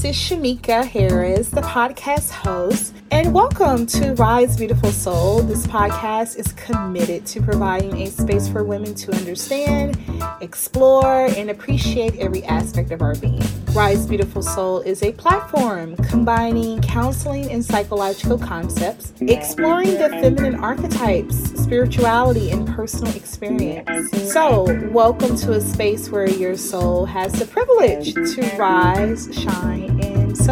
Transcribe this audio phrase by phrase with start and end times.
[0.00, 5.42] This is Shamika Harris, the podcast host, and welcome to Rise Beautiful Soul.
[5.42, 9.98] This podcast is committed to providing a space for women to understand,
[10.40, 13.42] explore, and appreciate every aspect of our being.
[13.74, 21.36] Rise Beautiful Soul is a platform combining counseling and psychological concepts, exploring the feminine archetypes,
[21.60, 24.32] spirituality, and personal experience.
[24.32, 29.89] So, welcome to a space where your soul has the privilege to rise, shine,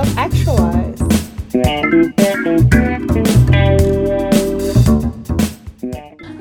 [0.04, 1.00] self actualize.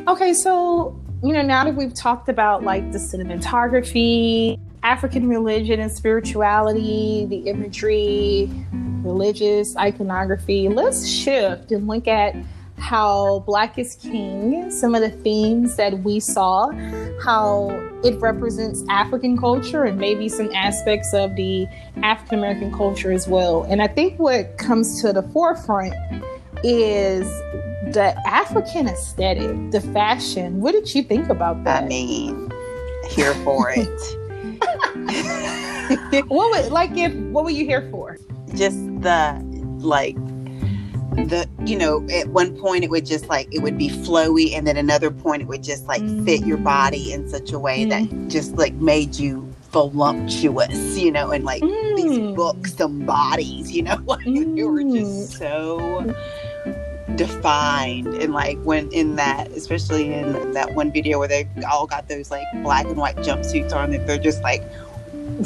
[0.07, 5.91] Okay, so you know, now that we've talked about like the cinematography, African religion and
[5.91, 8.49] spirituality, the imagery,
[9.01, 12.35] religious iconography, let's shift and look at
[12.77, 16.71] how Black is King, some of the themes that we saw,
[17.23, 17.69] how
[18.03, 21.67] it represents African culture and maybe some aspects of the
[22.03, 23.63] African American culture as well.
[23.63, 25.95] And I think what comes to the forefront
[26.63, 27.27] is
[27.93, 30.61] the African aesthetic, the fashion.
[30.61, 31.83] What did you think about that?
[31.83, 32.51] I mean,
[33.09, 33.89] here for it.
[36.27, 38.17] what would like if what were you here for?
[38.55, 39.41] Just the
[39.79, 40.17] like
[41.25, 44.67] the you know at one point it would just like it would be flowy and
[44.67, 47.89] then another point it would just like fit your body in such a way mm.
[47.89, 51.95] that just like made you voluptuous you know and like mm.
[51.95, 55.37] these buxom bodies you know like you were just mm.
[55.39, 56.15] so
[57.15, 62.07] defined and like when in that especially in that one video where they all got
[62.07, 64.63] those like black and white jumpsuits on that they're just like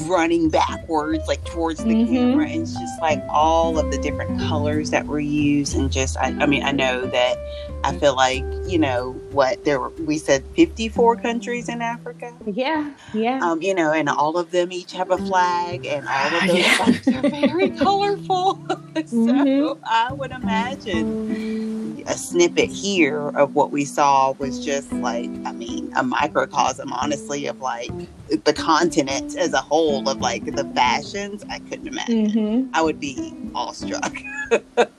[0.08, 2.14] running backwards like towards the mm-hmm.
[2.14, 6.18] camera and it's just like all of the different colors that were used and just
[6.18, 7.38] I, I, mean i know that
[7.84, 12.94] i feel like you know what there were we said 54 countries in africa yeah
[13.14, 16.48] yeah um you know and all of them each have a flag and all of
[16.48, 16.76] those yeah.
[16.78, 18.72] flags are very colorful so
[19.04, 19.84] mm-hmm.
[19.86, 21.71] i would imagine
[22.08, 27.48] a snippet here of what we saw was just like, I mean, a microcosm, honestly,
[27.48, 27.92] of like
[28.28, 31.44] the continent as a whole of like the fashions.
[31.50, 32.28] I couldn't imagine.
[32.28, 32.70] Mm-hmm.
[32.74, 34.16] I would be awestruck.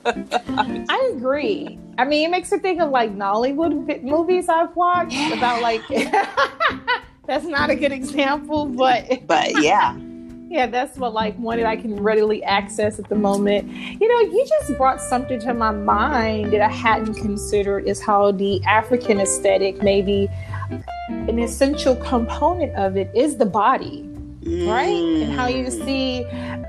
[0.05, 1.79] I agree.
[1.97, 5.33] I mean, it makes me think of like Nollywood movies I've watched yeah.
[5.33, 5.81] about like.
[7.27, 9.97] that's not a good example, but but yeah
[10.53, 13.67] yeah, that's what like one that I can readily access at the moment.
[13.99, 18.31] You know, you just brought something to my mind that I hadn't considered is how
[18.31, 20.29] the African aesthetic, maybe
[21.09, 24.07] an essential component of it is the body.
[24.43, 24.69] Mm.
[24.69, 25.23] Right?
[25.23, 25.85] And how you mm.
[25.85, 26.25] see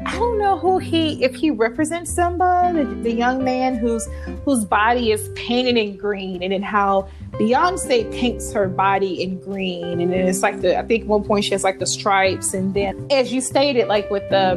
[0.06, 4.06] I don't know who he if he represents Simba, the, the young man whose
[4.44, 10.00] whose body is painted in green and then how Beyonce paints her body in green,
[10.00, 12.74] and then it's like the I think one point she has like the stripes, and
[12.74, 14.54] then as you stated, like with the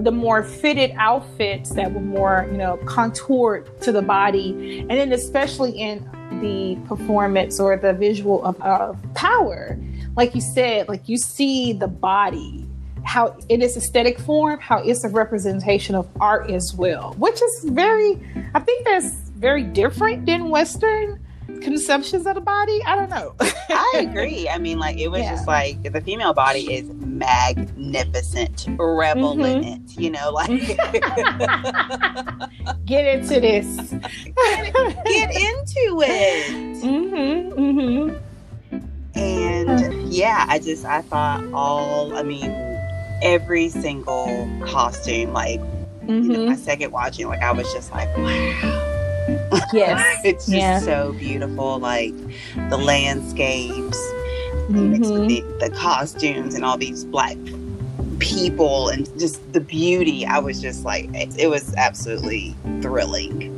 [0.00, 5.12] the more fitted outfits that were more you know contoured to the body, and then
[5.12, 6.00] especially in
[6.40, 9.78] the performance or the visual of, of power,
[10.16, 12.66] like you said, like you see the body
[13.04, 17.66] how in its aesthetic form, how it's a representation of art as well, which is
[17.68, 18.18] very,
[18.54, 21.20] I think that's very different than Western
[21.60, 22.80] conceptions of the body.
[22.86, 23.34] I don't know.
[23.40, 24.48] I agree.
[24.48, 25.32] I mean, like it was yeah.
[25.32, 29.44] just like the female body is magnificent, revel mm-hmm.
[29.44, 29.82] in it.
[29.98, 30.48] You know, like
[32.86, 33.66] get into this.
[33.90, 34.72] get,
[35.04, 36.82] get, into it.
[36.82, 37.60] Mm-hmm.
[37.60, 38.16] Mm-hmm.
[39.16, 39.63] And
[40.14, 42.16] yeah, I just I thought all.
[42.16, 42.50] I mean,
[43.22, 45.60] every single costume, like
[46.06, 46.62] you know, my mm-hmm.
[46.62, 48.84] second watching, like I was just like, wow
[49.72, 50.20] Yes.
[50.24, 50.80] it's just yeah.
[50.80, 51.78] so beautiful.
[51.78, 52.14] Like
[52.70, 53.98] the landscapes,
[54.68, 55.26] mm-hmm.
[55.26, 57.36] the, the costumes, and all these black
[58.18, 60.26] people, and just the beauty.
[60.26, 63.50] I was just like, it, it was absolutely thrilling.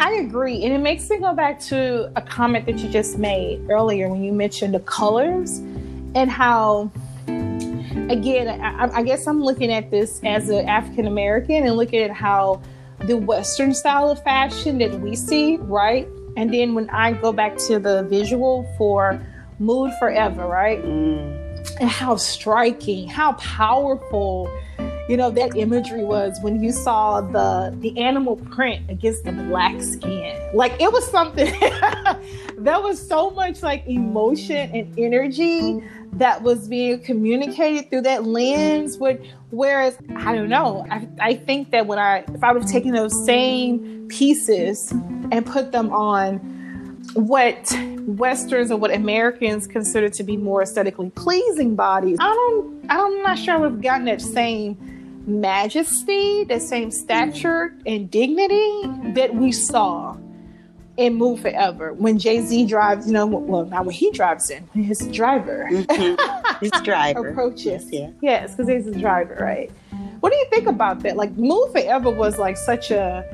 [0.00, 0.64] I agree.
[0.64, 4.22] And it makes me go back to a comment that you just made earlier when
[4.22, 5.58] you mentioned the colors
[6.14, 6.90] and how,
[7.26, 12.12] again, I, I guess I'm looking at this as an African American and looking at
[12.12, 12.62] how
[13.00, 16.06] the Western style of fashion that we see, right?
[16.36, 19.20] And then when I go back to the visual for
[19.58, 20.82] Mood Forever, right?
[20.82, 21.80] Mm.
[21.80, 24.48] And how striking, how powerful,
[25.08, 29.80] you know, that imagery was when you saw the the animal print against the black
[29.80, 30.38] skin.
[30.54, 31.46] Like it was something
[32.58, 35.82] that was so much like emotion and energy
[36.12, 41.70] that was being communicated through that lens would whereas i don't know I, I think
[41.70, 46.38] that when i if i would have taken those same pieces and put them on
[47.12, 47.72] what
[48.06, 53.38] westerns or what americans consider to be more aesthetically pleasing bodies i don't i'm not
[53.38, 54.97] sure have gotten that same
[55.28, 58.82] majesty, the same stature and dignity
[59.12, 60.16] that we saw
[60.96, 64.66] in Move Forever when Jay Z drives, you know, well, not when he drives in,
[64.74, 66.58] his driver, mm-hmm.
[66.60, 67.88] his driver approaches.
[67.92, 69.70] Yes, yes, because he's his driver, right?
[70.20, 71.16] What do you think about that?
[71.16, 73.24] Like, Move Forever was like such a,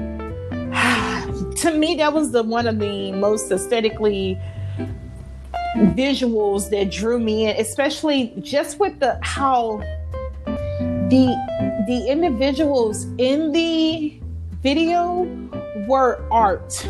[1.56, 4.38] to me, that was the one of the most aesthetically
[5.76, 9.82] visuals that drew me in, especially just with the how
[11.10, 14.18] the the individuals in the
[14.62, 15.24] video
[15.86, 16.86] were art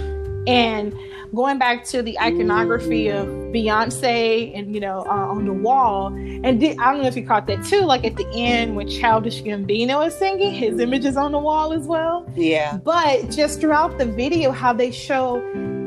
[0.47, 0.95] and
[1.35, 6.61] going back to the iconography of Beyonce and you know uh, on the wall, and
[6.61, 7.81] did, I don't know if you caught that too.
[7.81, 11.73] Like at the end when Childish Gambino is singing, his image is on the wall
[11.73, 12.31] as well.
[12.37, 12.79] Yeah.
[12.79, 15.43] But just throughout the video, how they show,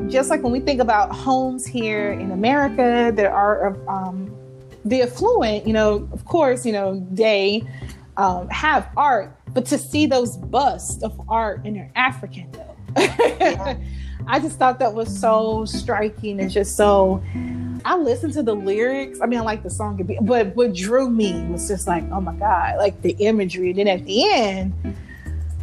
[0.08, 4.34] just like when we think about homes here in America there are um,
[4.84, 7.62] the affluent, you know, of course, you know they
[8.18, 12.76] um, have art, but to see those busts of art and they're African though.
[12.98, 13.78] yeah.
[14.26, 17.22] I just thought that was so striking and just so.
[17.84, 19.20] I listened to the lyrics.
[19.22, 22.34] I mean, I like the song, but what drew me was just like, oh my
[22.34, 23.70] god, like the imagery.
[23.70, 24.74] And then at the end,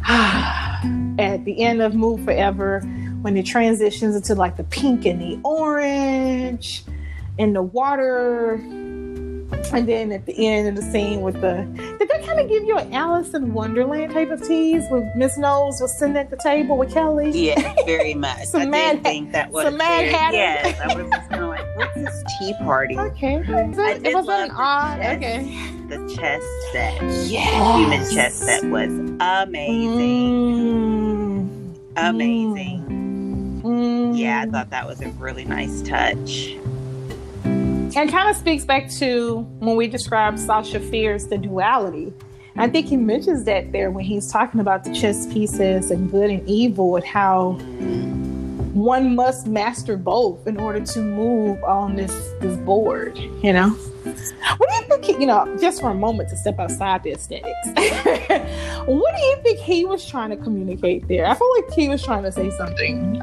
[0.08, 2.80] at the end of Move Forever,
[3.20, 6.84] when it transitions into like the pink and the orange
[7.38, 8.58] and the water
[9.72, 11.66] and then at the end of the scene with the
[11.98, 15.36] did that kind of give you an Alice in Wonderland type of tease with Miss
[15.38, 17.30] Knowles was sitting at the table with Kelly?
[17.30, 18.44] Yeah, very much.
[18.46, 20.34] some I mad, did think that was some mad very.
[20.34, 22.98] Yes, I was just kind of like, what's this tea party?
[22.98, 25.00] Okay, it was an odd.
[25.00, 25.42] Okay,
[25.88, 27.52] The chess set, yes.
[27.52, 28.90] The human chess set was
[29.20, 30.56] amazing,
[31.46, 31.78] Mm.
[31.96, 33.60] amazing.
[33.64, 34.16] Mm.
[34.18, 36.56] Yeah, I thought that was a really nice touch.
[37.94, 42.12] And kind of speaks back to when we describe Sasha Fierce the duality.
[42.58, 46.30] I think he mentions that there when he's talking about the chess pieces and good
[46.30, 47.52] and evil and how
[48.72, 53.18] one must master both in order to move on this this board.
[53.42, 55.04] You know, what do you think?
[55.04, 57.66] He, you know, just for a moment to step outside the aesthetics.
[58.86, 61.26] what do you think he was trying to communicate there?
[61.26, 63.14] I feel like he was trying to say something.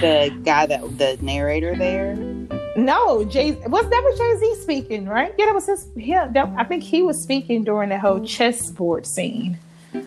[0.00, 2.35] the guy that the narrator there.
[2.76, 5.32] No, Jay was that was Jay Z speaking, right?
[5.38, 5.86] Yeah, that was his.
[5.96, 9.58] Yeah, that, I think he was speaking during the whole chessboard scene.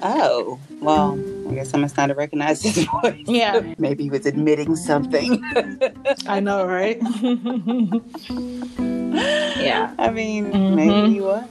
[0.04, 1.20] Oh, well,
[1.50, 3.24] I guess I must not have recognized his voice.
[3.26, 3.74] Yeah.
[3.80, 5.42] Maybe he was admitting something.
[6.28, 7.00] I know, right?
[9.60, 10.76] yeah, I mean, Mhm.
[10.76, 11.46] maybe he was.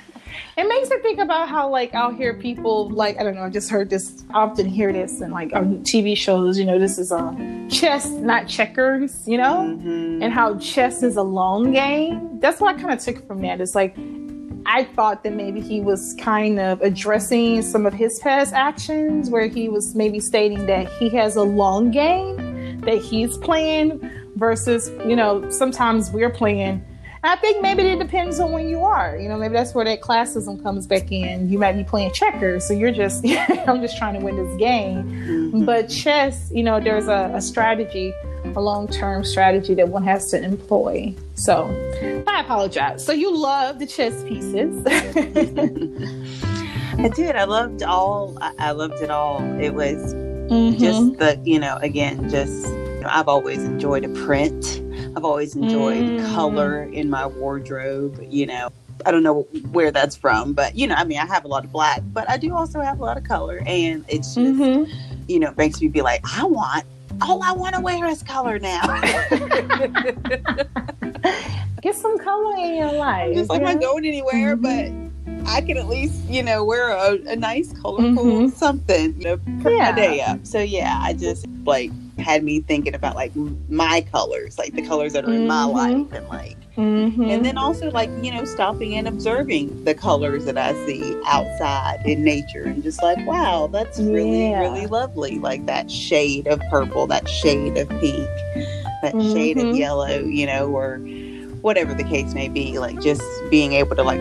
[0.60, 3.42] it makes me think about how like I'll hear people like I don't know.
[3.44, 4.24] I just heard this.
[4.30, 6.58] I often hear this and like on TV shows.
[6.58, 9.26] You know, this is um chess, not checkers.
[9.26, 9.78] You know.
[9.80, 10.22] Mhm.
[10.22, 12.38] and how chess is a long game.
[12.40, 13.60] That's what I kind of took from that.
[13.60, 13.96] It's like
[14.66, 19.46] I thought that maybe he was kind of addressing some of his past actions where
[19.46, 24.00] he was maybe stating that he has a long game that he's playing
[24.36, 26.84] versus, you know, sometimes we're playing.
[27.22, 29.14] I think maybe it depends on when you are.
[29.16, 31.50] You know, maybe that's where that classism comes back in.
[31.50, 33.26] You might be playing checkers, so you're just,
[33.68, 35.04] I'm just trying to win this game.
[35.52, 35.66] Mhm.
[35.66, 38.14] But chess, you know, there's a, a strategy,
[38.56, 41.14] a long term strategy that one has to employ.
[41.34, 41.66] So
[42.26, 43.04] I apologize.
[43.04, 44.82] So you love the chess pieces.
[46.98, 47.36] I did.
[47.36, 48.36] I loved all.
[48.58, 49.40] I, loved it all.
[49.60, 50.78] It was Mhm.
[50.78, 54.82] just the, you know, again, just you know, I've always enjoyed a print.
[55.16, 56.32] I've always enjoyed Mm.
[56.34, 58.24] color in my wardrobe.
[58.28, 58.68] You know,
[59.06, 61.64] I don't know where that's from, but you know, I mean, I have a lot
[61.64, 64.88] of black, but I do also have a lot of color, and it's just, Mhm.
[65.28, 66.84] you know, makes me be like, I want.
[67.22, 68.80] All I want to wear is color now.
[71.82, 73.34] Get some color in your life.
[73.34, 73.72] just like yeah?
[73.72, 74.62] not going anywhere, Mhm.
[74.62, 78.52] but I can at least, you know, wear a, a nice, colorful Mhm.
[78.52, 79.90] something, you know, put Yeah.
[79.90, 80.40] my day up.
[80.46, 81.90] So yeah, I just like
[82.20, 83.32] had me thinking about like
[83.68, 85.72] my colors, like the colors that are in my Mhm.
[85.72, 87.30] life, and like, Mhm.
[87.30, 92.00] and then also like you know, stopping and observing the colors that I see outside
[92.04, 94.60] in nature, and just like, wow, that's really, Yeah.
[94.60, 95.38] really lovely.
[95.38, 98.28] Like that shade of purple, that shade of pink,
[99.02, 99.76] that shade of Mhm.
[99.78, 101.00] yellow, you know, or
[101.62, 102.78] whatever the case may be.
[102.78, 104.20] Like just being able to like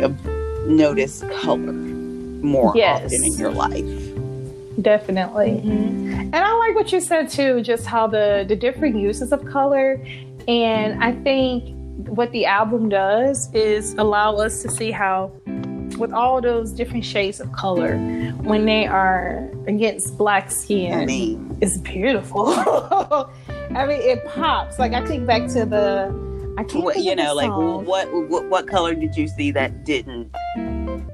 [0.66, 1.74] notice color
[2.42, 3.04] more Yes.
[3.06, 3.86] often in your life.
[4.82, 5.62] Definitely.
[5.64, 6.20] Mm-hmm.
[6.34, 10.04] And I like what you said too, just how the the different uses of color.
[10.48, 11.76] And I think
[12.08, 15.32] what the album does is allow us to see how
[15.98, 17.98] with all those different shades of color,
[18.44, 22.48] when they are against black skin, I mean, it's beautiful.
[22.50, 24.80] I mean, it pops.
[24.80, 28.46] Like I think back to the I can't what, think you know, like what, what
[28.46, 30.34] what color did you see that didn't?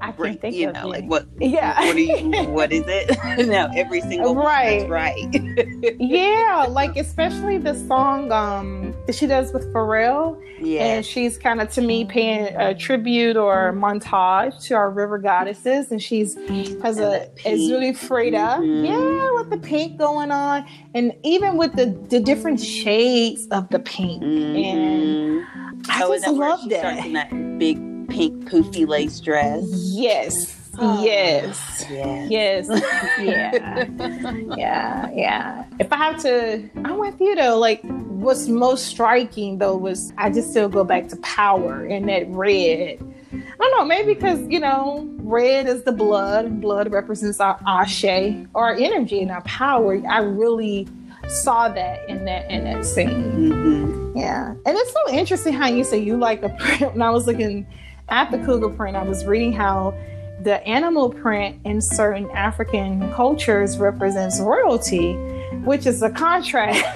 [0.09, 1.01] I can't think you of know, it.
[1.01, 1.79] like what Yeah.
[1.85, 3.17] what you what is it?
[3.47, 4.87] no, every single Right.
[4.89, 5.15] right.
[5.99, 10.41] yeah, like especially the song um that she does with Pharrell.
[10.59, 10.85] yeah.
[10.85, 15.91] And she's kind of to me paying a tribute or montage to our river goddesses.
[15.91, 16.35] And she's
[16.81, 17.27] has And a.
[17.45, 18.57] Erzulie Freda.
[18.59, 18.87] Mhm.
[18.87, 20.65] Yeah, with the pink going on.
[20.93, 24.21] And even with the, the different shades of the pink.
[24.23, 25.45] And Mhm.
[25.89, 27.05] I oh, is just that where love she starts that.
[27.05, 29.63] in that big pink poofy lace dress?
[29.71, 30.55] Yes.
[30.77, 31.03] Oh.
[31.03, 31.85] Yes.
[31.89, 32.25] Yeah.
[32.29, 32.67] Yes.
[33.19, 33.87] Yeah.
[34.57, 35.09] yeah.
[35.13, 35.65] Yeah.
[35.79, 37.57] If I have to, I'm with you though.
[37.57, 42.27] Like, what's most striking though was I just still go back to power and that
[42.29, 42.99] red.
[43.33, 47.57] I don't know, maybe because, you know, red is the blood, and blood represents our
[47.65, 48.05] ashe,
[48.53, 50.01] our energy and our power.
[50.07, 50.87] I really
[51.27, 53.09] saw that in that in that scene.
[53.53, 54.51] hmm Yeah.
[54.51, 56.81] And it's so interesting how you say you like a print.
[56.93, 57.65] When I was looking
[58.09, 59.93] at the cougar print, I was reading how
[60.43, 65.13] the animal print in certain African cultures represents royalty,
[65.63, 66.83] which is a contrast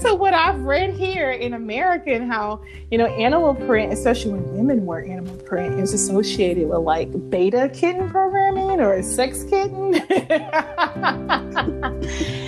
[0.00, 4.56] to what I've read here in America and how, you know, animal print, especially when
[4.56, 9.94] women wear animal print, is associated with like beta kitten programming or a sex kitten.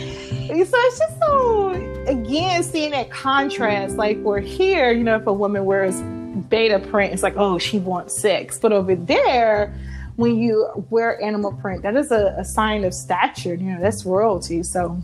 [0.47, 1.71] So it's just so
[2.07, 3.97] again seeing that contrast.
[3.97, 6.01] Like we're here, you know, if a woman wears
[6.37, 8.59] beta print, it's like, oh, she wants sex.
[8.59, 9.75] But over there,
[10.17, 13.55] when you wear animal print, that is a, a sign of stature.
[13.55, 14.63] You know, that's royalty.
[14.63, 14.99] So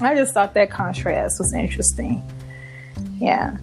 [0.00, 2.22] I just thought that contrast was interesting.
[3.18, 3.56] Yeah.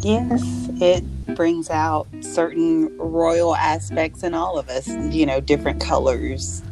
[0.00, 0.42] Yes,
[0.80, 1.04] it
[1.34, 4.88] brings out certain royal aspects in all of us.
[4.88, 6.62] You know, different colors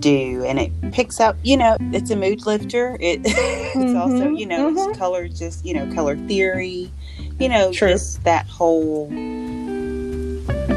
[0.00, 1.36] do, and it picks up.
[1.42, 2.96] You know, it's a mood lifter.
[3.00, 4.88] It it's also Mhm, you know mhm.
[4.88, 6.90] it's color just you know color theory.
[7.38, 7.88] You know, True.
[7.88, 9.08] just that whole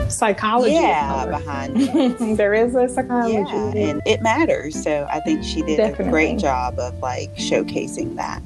[0.09, 0.73] Psychology.
[0.73, 2.37] yeah behind it.
[2.37, 3.33] there is a psychology.
[3.33, 4.81] yeah, and it matters.
[4.83, 8.41] So I think she did a great job of like showcasing that.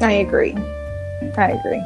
[0.00, 0.54] I agree.
[1.36, 1.82] I agree.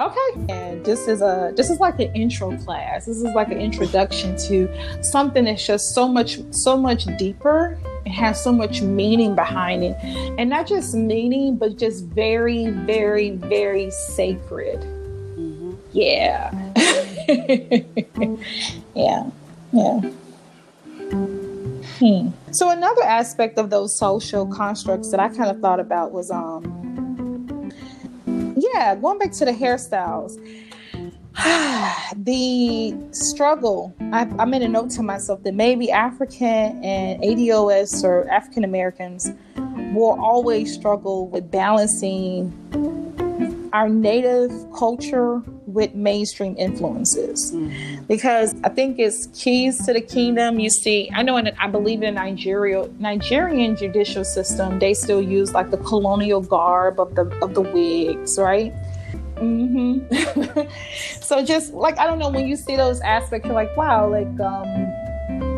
[0.00, 3.06] Okay, and this is a this is like an intro class.
[3.06, 4.68] This is like an introduction to
[5.02, 7.76] something that's just so much so much deeper.
[8.06, 9.96] It has so much meaning behind it,
[10.38, 14.84] and not just meaning, but just very, very, very sacred.
[15.34, 16.52] hmm Yeah.
[18.94, 19.30] yeah.
[19.72, 20.00] Yeah.
[21.98, 22.28] Hmm.
[22.52, 26.87] So another aspect of those social constructs that I kind of thought about was um
[28.74, 30.36] yeah, going back to the hairstyles.
[32.16, 38.28] the struggle I, I made a note to myself that maybe african and ados or
[38.28, 39.30] african americans
[39.94, 42.52] will always struggle with balancing
[43.72, 47.54] our native culture with mainstream influences
[48.06, 50.58] because I think it's keys to the kingdom.
[50.58, 55.52] You see, I know, in I believe in Nigeria, Nigerian judicial system, they still use
[55.52, 58.72] like the colonial garb of the of the wigs, right?
[59.36, 60.60] Mm-hmm.
[61.20, 64.26] so just like I don't know, when you see those aspects, you're like, wow, like
[64.40, 64.92] um,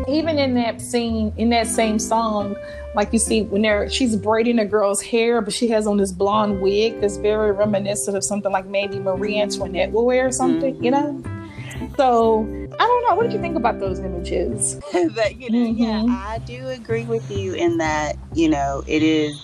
[0.07, 2.55] even in that scene, in that same song,
[2.95, 6.11] like you see when they're she's braiding a girl's hair, but she has on this
[6.11, 10.81] blonde wig that's very reminiscent of something like maybe Marie Antoinette will wear or something,
[10.83, 11.21] you know.
[11.97, 12.43] So
[12.79, 13.15] I don't know.
[13.15, 14.75] What did you think about those images?
[15.15, 16.09] but you know, yeah, Mhm.
[16.09, 19.37] I do agree with you in that you know it is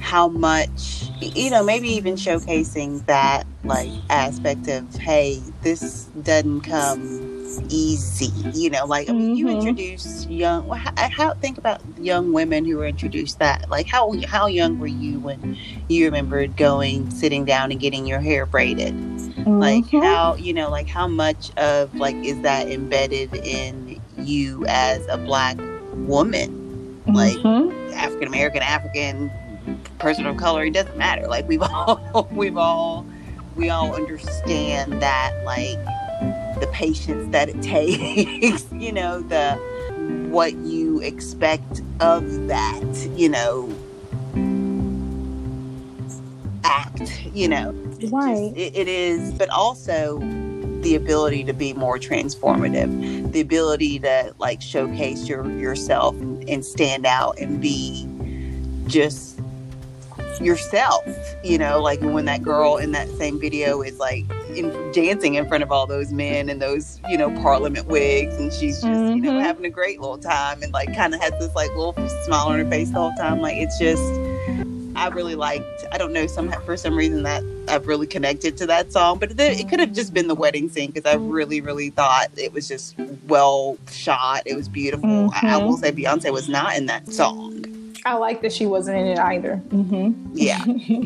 [0.00, 7.23] how much you know maybe even showcasing that like aspect of hey this doesn't come
[7.68, 9.54] easy you know like I mean, you Mhm.
[9.58, 14.46] introduce young how, how think about young women who were introduced that like how how
[14.46, 15.56] young were you when
[15.88, 18.94] you remembered going sitting down and getting your hair braided
[19.46, 20.02] like Mhm.
[20.02, 25.18] how you know like how much of like is that embedded in you as a
[25.18, 25.56] black
[26.06, 27.92] woman like Mhm.
[27.94, 29.30] african american african
[29.98, 33.06] person of color it doesn't matter like we've all we've all
[33.56, 35.78] we all understand that like
[36.60, 39.54] the patience that it takes you know the
[40.30, 42.82] what you expect of that
[43.16, 43.72] you know
[46.64, 48.52] act you know just- Right.
[48.56, 50.18] it, it is but also
[50.80, 56.64] the ability to be more transformative the ability to like showcase your yourself and, and
[56.64, 58.06] stand out and be
[58.86, 59.33] just
[60.40, 61.04] yourself
[61.42, 65.46] you know like when that girl in that same video is like in, dancing in
[65.48, 69.20] front of all those men and those you know parliament wigs and she's just you
[69.20, 69.42] know Mhm.
[69.42, 72.58] having a great little time and like kind of has this like little smile on
[72.58, 74.02] her face the whole time like it's just
[74.96, 75.84] I really liked.
[75.90, 79.32] I don't know some for some reason that I've really connected to that song, but
[79.32, 82.52] it, it could have just been the wedding scene because I really really thought it
[82.52, 82.94] was just
[83.26, 84.42] well shot.
[84.46, 85.08] It was beautiful.
[85.08, 85.46] Mm-hmm.
[85.46, 87.63] I, I, will say Beyonce was not in that song.
[88.06, 89.62] I like that she wasn't in it either.
[89.68, 90.32] Mm-hmm.
[90.34, 90.62] Yeah,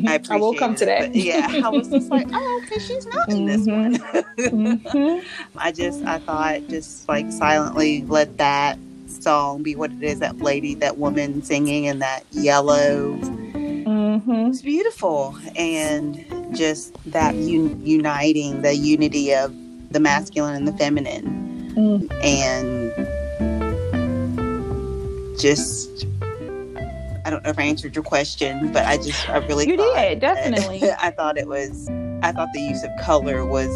[0.08, 1.14] I, I will come it, to that.
[1.14, 3.98] Yeah, I was just like, oh, okay, she's not in this one.
[3.98, 5.26] Mm-hmm.
[5.58, 10.18] I just I thought just like silently let that song be what it is.
[10.18, 13.14] That lady, that woman singing in that yellow.
[13.14, 14.50] Mm-hmm.
[14.50, 16.24] It's beautiful, and
[16.56, 19.54] just that un- uniting, the unity of
[19.92, 22.24] the masculine and the feminine, mm.
[22.24, 22.92] and
[25.38, 26.06] just
[27.28, 30.18] I don't know if I answered your question, but I just I really you did
[30.18, 30.82] definitely.
[30.98, 31.86] I thought it was
[32.22, 33.68] I thought the use of color was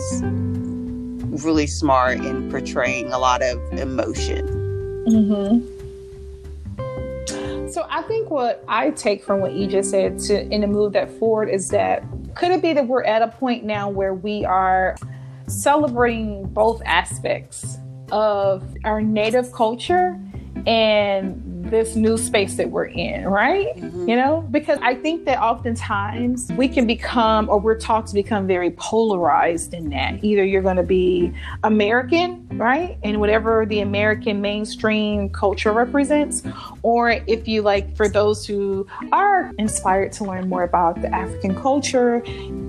[1.44, 4.48] really smart in portraying a lot of emotion.
[5.06, 5.68] Mm-hmm.
[7.68, 10.94] So I think what I take from what you just said to in the move
[10.94, 12.02] that forward is that
[12.34, 14.96] could it be that we're at a point now where we are
[15.46, 17.76] celebrating both aspects
[18.10, 20.18] of our native culture
[20.66, 23.74] and this new space that we're in, right?
[23.76, 24.08] Mm-hmm.
[24.08, 28.46] You know, because I think that oftentimes we can become, or we're taught to become
[28.46, 30.22] very polarized in that.
[30.24, 32.98] Either you're going to be American, right?
[33.02, 36.42] And whatever the American mainstream culture represents,
[36.82, 41.54] or if you like, for those who are inspired to learn more about the African
[41.54, 42.22] culture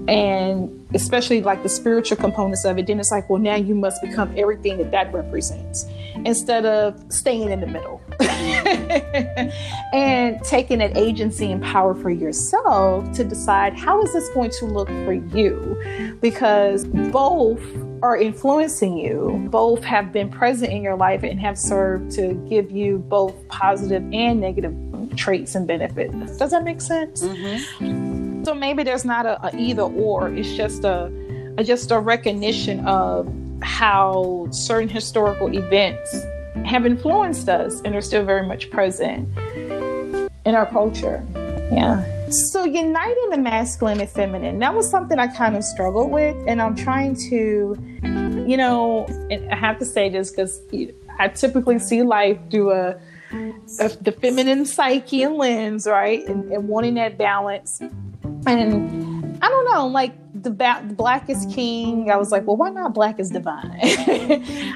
[0.08, 4.02] and especially like the spiritual components of it, then it's like, well, now you must
[4.02, 5.86] become everything that that represents
[6.26, 8.02] instead of staying in the middle
[9.94, 14.65] and taking that agency and power for yourself to decide how is this going to
[14.65, 16.18] look for you.
[16.22, 17.62] Because both
[18.01, 19.48] are influencing you.
[19.50, 24.03] Both have been present in your life and have served to give you both positive
[24.13, 24.75] and negative
[25.15, 26.38] traits and benefits.
[26.38, 27.24] Does that make sense?
[27.24, 28.44] Mm-hmm.
[28.44, 30.30] so maybe there's not a, a either or.
[30.30, 31.12] It's just a,
[31.58, 36.13] a just a recognition of how certain historical events
[36.65, 39.28] have influenced us and are still very much present
[40.45, 41.23] in our culture.
[41.71, 42.04] Yeah.
[42.30, 46.36] So uniting the masculine and feminine, that was something I kind of struggled with.
[46.47, 47.78] And I'm trying to,
[48.47, 49.08] you know,
[49.52, 50.62] I have to say this because
[51.19, 52.99] I typically see life through a,
[53.80, 56.26] a, the feminine psyche and lens, right?
[56.28, 57.82] And, and wanting that balance.
[58.45, 62.12] And I don't know, like the, ba- black is king.
[62.12, 63.79] I was like, well, why not black is divine?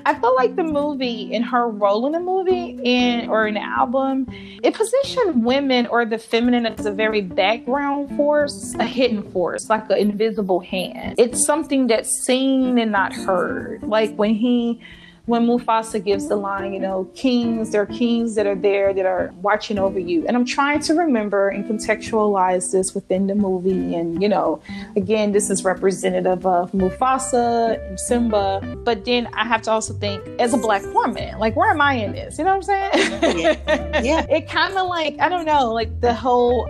[0.05, 3.63] I felt like the movie and her role in the movie and or in the
[3.63, 4.27] album,
[4.63, 9.89] it positioned women or the feminine as a very background force, a hidden force, like
[9.89, 11.15] an invisible hand.
[11.17, 13.83] It's something that's seen and not heard.
[13.83, 14.81] Like when he
[15.27, 19.05] when Mufasa gives the line, you know, kings, there are kings that are there that
[19.05, 20.25] are watching over you.
[20.25, 23.93] And I'm trying to remember and contextualize this within the movie.
[23.93, 24.61] And, you know,
[24.95, 28.61] again, this is representative of Mufasa and Simba.
[28.85, 31.95] But then I have to also think, as a black woman, like, where am I
[31.95, 32.37] in this?
[32.37, 33.39] You know what I'm saying?
[33.39, 34.01] Yeah.
[34.01, 34.25] yeah.
[34.29, 36.69] it kind of like, I don't know, like the whole,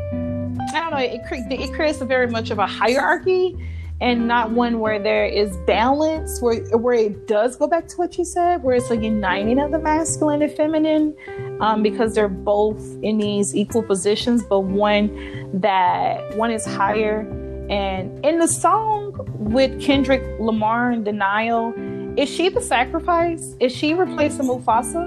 [0.74, 1.22] I don't know, it,
[1.62, 3.56] it creates a very much of a hierarchy
[4.00, 8.18] and not one where there is balance, where where it does go back to what
[8.18, 11.16] you said, where it's a uniting of the masculine and feminine,
[11.62, 17.22] um, because they're both in these equal positions, but one that one is higher.
[17.70, 21.74] And in the song with Kendrick Lamar and the Nile,
[22.18, 23.56] is she the sacrifice?
[23.60, 25.06] Is she replacing Mufasa?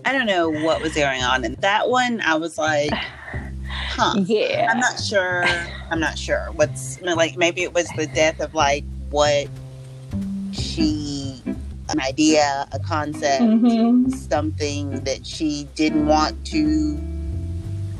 [0.04, 2.20] I don't know what was going on in that one.
[2.20, 2.92] I was like
[3.94, 4.14] Huh.
[4.26, 4.68] Yeah.
[4.70, 5.44] I'm not sure.
[5.90, 6.48] I'm not sure.
[6.54, 9.48] What's like maybe it was the death of like what
[10.52, 11.42] she
[11.90, 14.08] an idea, a concept, mm-hmm.
[14.08, 16.98] something that she didn't want to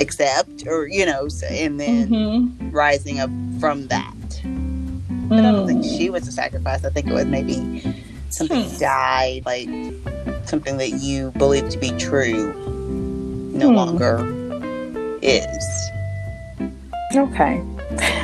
[0.00, 2.70] accept or you know and then mm-hmm.
[2.70, 4.14] rising up from that.
[5.28, 5.98] But I don't think mm.
[5.98, 6.84] she was a sacrifice.
[6.84, 7.80] I think it was maybe
[8.28, 8.78] something hmm.
[8.78, 9.68] died, like
[10.46, 12.52] something that you believe to be true
[13.52, 13.74] no hmm.
[13.74, 14.41] longer
[15.22, 15.90] is.
[17.14, 17.62] Okay.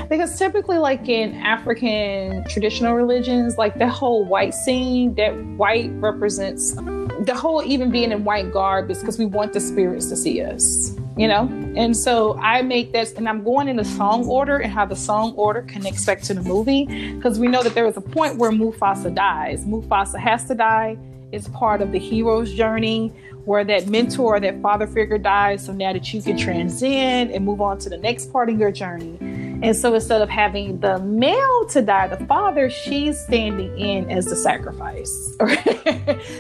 [0.09, 6.75] Because typically, like in African traditional religions, like the whole white scene, that white represents
[7.21, 10.41] the whole even being in white garb is because we want the spirits to see
[10.41, 11.49] us, you know?
[11.77, 14.97] And so I make this, and I'm going in the song order and how the
[14.97, 18.37] song order connects back to the movie because we know that there is a point
[18.37, 19.65] where Mufasa dies.
[19.65, 20.97] Mufasa has to die.
[21.33, 23.13] It's part of the hero's journey
[23.49, 27.63] where that mentor, that father figure dies, so now that you can transcend and move
[27.63, 29.17] on to the next part of your journey.
[29.63, 34.27] And so instead of having the male to die, the father, she's standing in as
[34.27, 35.35] the sacrifice.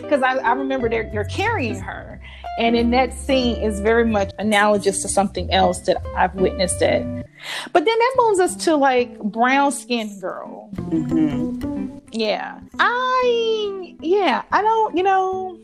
[0.02, 2.20] Because I, I, remember they're, they're carrying her.
[2.58, 7.26] And in that scene is very much analogous to something else that I've witnessed it.
[7.72, 10.70] But then that moves us to like brown skinned girl.
[10.74, 11.98] Mm-hmm.
[12.12, 12.60] Yeah.
[12.78, 15.58] I yeah, I don't, you know,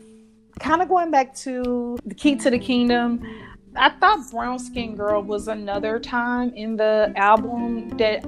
[0.59, 3.21] kind of going back to the key to the kingdom.
[3.75, 8.23] I thought Brown Skin Girl was another time in the album that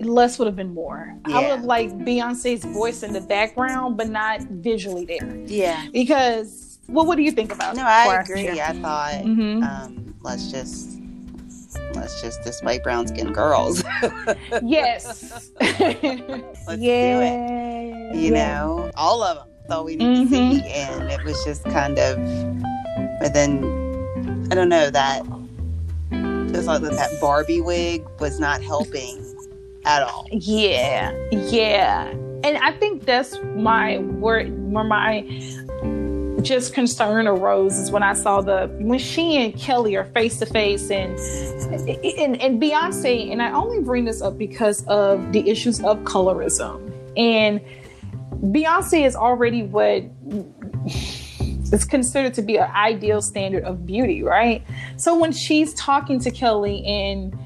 [0.00, 1.16] less would have been more.
[1.24, 5.34] I would have liked Beyonce's voice in the background, but not visually there.
[5.46, 5.84] Yeah.
[5.92, 7.74] Because, well, what do you think about?
[7.74, 8.48] No, I agree.
[8.60, 9.62] I thought Mhm.
[9.64, 11.00] um, let's just
[11.94, 13.82] let's just display brown skinned girls.
[14.62, 15.50] Yes.
[15.60, 17.18] Let's yeah.
[17.18, 18.14] do it.
[18.16, 18.58] You Yeah.
[18.60, 19.48] know, all of them.
[19.66, 20.60] That's all we need to Mhm.
[20.60, 22.16] see, and it was just kind of.
[23.18, 23.64] But then,
[24.50, 25.22] I don't know that.
[26.52, 29.24] Just like that Barbie wig was not helping
[29.86, 30.26] at all.
[30.30, 32.08] Yeah, yeah,
[32.44, 35.24] and I think that's my where where my
[36.42, 40.46] just concern arose is when I saw the when she and Kelly are face to
[40.46, 41.18] face and
[42.18, 46.82] and and Beyonce and I only bring this up because of the issues of colorism
[47.16, 47.62] and
[48.44, 50.04] Beyonce is already what
[51.72, 54.62] is considered to be an ideal standard of beauty, right?
[54.96, 57.36] So when she's talking to Kelly and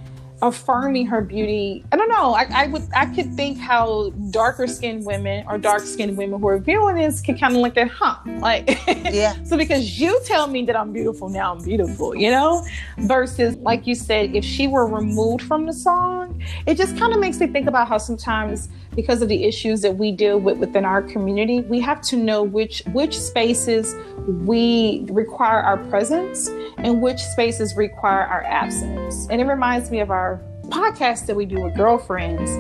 [0.43, 1.85] affirming her beauty.
[1.93, 2.33] I don't know.
[2.33, 6.49] I, I would I could think how darker skinned women or dark skinned women who
[6.49, 8.17] are viewing this can kind of look at, huh?
[8.39, 9.35] Like Yeah.
[9.45, 12.65] so because you tell me that I'm beautiful, now I'm beautiful, you know?
[12.99, 17.19] Versus like you said, if she were removed from the song, it just kind of
[17.19, 20.85] makes me think about how sometimes because of the issues that we deal with within
[20.85, 23.95] our community, we have to know which which spaces
[24.29, 26.49] we require our presence
[26.79, 29.27] and which spaces require our absence.
[29.31, 30.28] And it reminds me of our
[30.69, 32.51] podcast that we do with girlfriends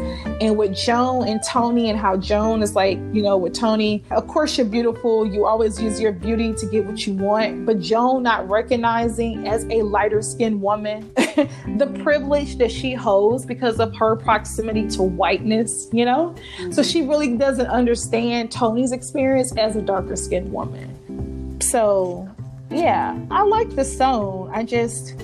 [0.40, 4.27] and with Joan and Toni and how Joan is like, you know, with Toni, of
[4.27, 5.27] course you're beautiful.
[5.27, 7.66] You always use your beauty to get what you want.
[7.66, 13.81] But Joan not recognizing as a lighter skinned woman the privilege that she holds because
[13.81, 16.35] of her proximity to whiteness, you know?
[16.59, 16.73] Mm-hmm.
[16.73, 21.61] So she really doesn't understand Toni's experience as a darker skinned woman.
[21.61, 22.29] So
[22.71, 24.51] yeah, I like the song.
[24.55, 25.14] I just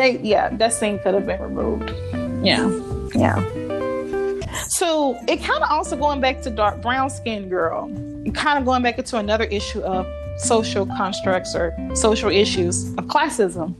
[0.00, 1.90] they yeah, that scene could have been removed.
[2.42, 2.64] Yeah.
[3.14, 3.36] Yeah.
[4.68, 7.88] So it kind of also going back to dark brown skin girl,
[8.32, 10.06] kind of going back into another issue of
[10.38, 13.74] social constructs or social issues of classism.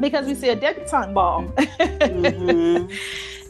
[0.00, 1.42] Because we see a debutante ball.
[1.58, 2.90] Mhm.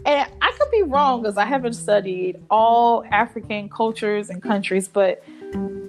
[0.07, 5.25] And I could be wrong because I haven't studied all African cultures and countries, but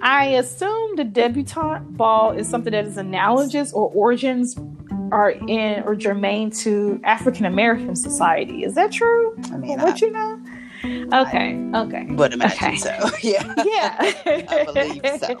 [0.02, 4.56] I assume the debutante ball is something that is analogous or origins
[5.12, 8.64] are in or germane to African American society.
[8.64, 9.36] Is that true?
[9.52, 10.40] I mean, what I you know?
[11.12, 12.06] Okay, okay.
[12.10, 12.76] would imagine Okay.
[12.76, 13.10] so.
[13.22, 13.54] Yeah.
[13.64, 13.96] Yeah.
[14.48, 15.40] I believe so.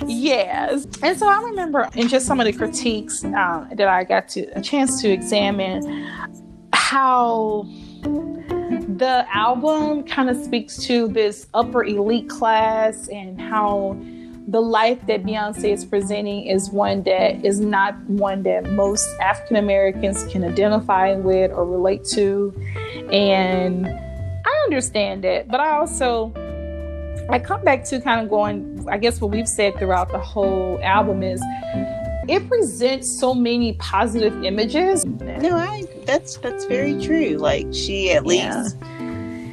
[0.08, 0.86] yes.
[1.02, 4.46] And so I remember in just some of the critiques uh, that I got to
[4.58, 5.82] a chance to examine
[6.72, 7.66] how
[8.80, 13.96] the album kind of speaks to this upper elite class and how
[14.48, 19.56] the life that Beyonce is presenting is one that is not one that most African
[19.56, 22.52] Americans can identify with or relate to.
[23.12, 26.32] And I understand that, but I also
[27.28, 30.80] I come back to kind of going, I guess what we've said throughout the whole
[30.82, 31.40] album is
[32.28, 35.04] it presents so many positive images.
[35.04, 37.36] No, I that's that's very true.
[37.38, 38.62] Like she at Yeah.
[38.62, 38.76] least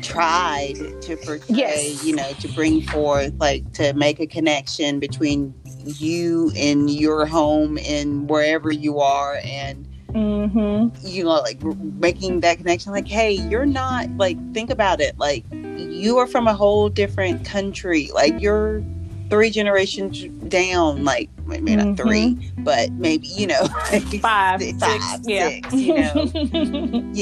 [0.01, 2.03] tried to portray, Yes.
[2.05, 5.53] you know, to bring forth like to make a connection between
[5.86, 11.05] you and your home and wherever you are and Mm-hmm.
[11.08, 11.62] you know like
[11.99, 15.45] making that connection like hey you're not like think about it like
[15.77, 18.84] you are from a whole different country like you're
[19.29, 21.97] three generations down like maybe not Mhm.
[21.97, 23.61] three but maybe you know
[23.91, 25.49] like Five, six, six, five, yeah.
[25.49, 26.11] six, you know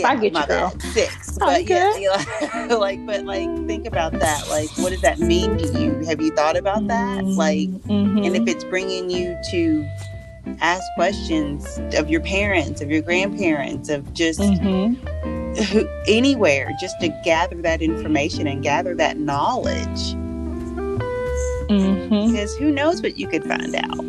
[0.05, 0.71] I get you, my girl.
[0.71, 0.81] bad.
[0.93, 1.37] Six.
[1.37, 2.03] But yeah, Okay.
[2.69, 4.47] yeah, like, but like, think about that.
[4.49, 6.05] Like, what does that mean to you?
[6.07, 7.23] Have you thought about that?
[7.25, 8.25] Like, Mhm.
[8.25, 9.85] and if it's bringing you to
[10.61, 14.95] ask questions of your parents, of your grandparents, of just Mhm.
[15.69, 20.15] who, anywhere, just to gather that information and gather that knowledge,
[21.69, 22.31] Mhm.
[22.31, 23.99] because who knows what you could find out?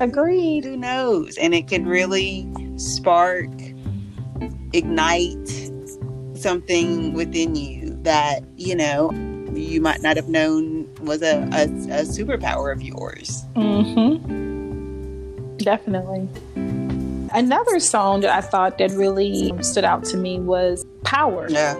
[0.00, 0.64] Agreed.
[0.64, 1.36] Who knows?
[1.38, 3.48] And it could really spark,
[4.72, 5.70] ignite
[6.34, 9.10] something within you that, you know,
[9.54, 13.44] you might not have known was a, a, a superpower of yours.
[13.56, 15.56] Mm-hmm.
[15.58, 16.28] Definitely.
[17.34, 21.46] Another song that I thought that really stood out to me was Power.
[21.48, 21.74] Yeah.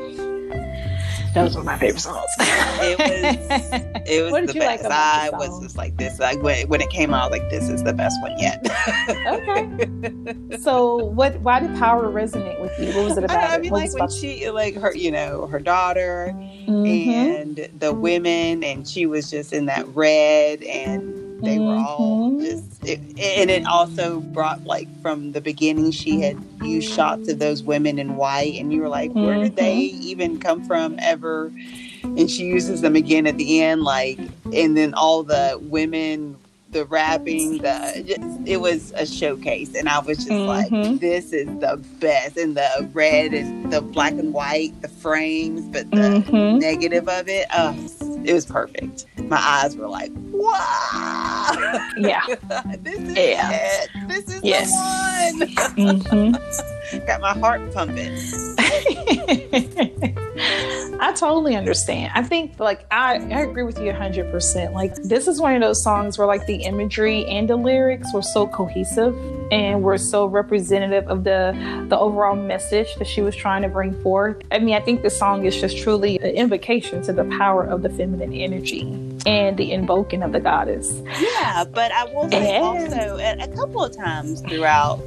[1.35, 2.29] Those were my favorite songs.
[2.39, 4.85] it was it was the like best.
[4.87, 6.19] about I the was just like this.
[6.19, 8.61] Like when, when it came out, like this is the best one yet.
[9.27, 10.59] okay.
[10.61, 11.41] So, what?
[11.41, 12.95] Why did Power resonate with you?
[12.95, 13.51] What was it about?
[13.51, 16.33] I, mean, like when she, like her, you know, her daughter
[16.69, 17.41] Mhm.
[17.41, 22.41] and the women, and she was just in that red, and they were all Mhm.
[22.43, 23.01] just, it,
[23.39, 27.99] and it also brought like from the beginning, she had used shots of those women
[27.99, 31.53] in white, and you were like, where did they even come from ever?
[32.05, 34.19] And she uses them again at the end, like,
[34.53, 36.37] and then all the women.
[36.73, 41.01] The rapping, the just, it was a showcase, and I was just like, Mhm.
[41.01, 45.91] "This is the best." And the red is the black and white, the frames, but
[45.91, 45.99] the
[46.31, 46.59] Mhm.
[46.61, 47.47] negative of it.
[47.51, 47.75] Uh,
[48.25, 49.07] it was perfect.
[49.19, 51.89] My eyes were like, wow.
[51.99, 52.23] Yeah.
[52.81, 53.51] this is Yeah.
[53.53, 53.91] it.
[54.09, 54.71] This is Yes.
[55.39, 57.07] the Mhm.
[57.07, 58.17] Got my heart pumping.
[61.03, 62.13] I totally understand.
[62.15, 64.73] I think like I, I agree with you 100%.
[64.73, 68.23] Like this is one of those songs where like the imagery and the lyrics were
[68.23, 69.13] so cohesive
[69.51, 71.57] and were so representative of the
[71.89, 74.37] the overall message that she was trying to bring forth.
[74.53, 77.83] I mean, I think the song is just truly an invocation to the power of
[77.83, 78.83] the feminine energy
[79.27, 81.03] and the invoking of the goddess.
[81.21, 82.61] Yeah, but I will say Yeah.
[82.61, 85.01] also a, a couple of times throughout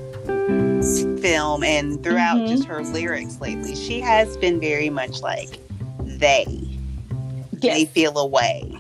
[1.22, 2.50] film and throughout Mhm.
[2.50, 5.58] just her lyrics lately, she has been very much like
[6.20, 6.46] they.
[7.54, 8.78] They feel a way.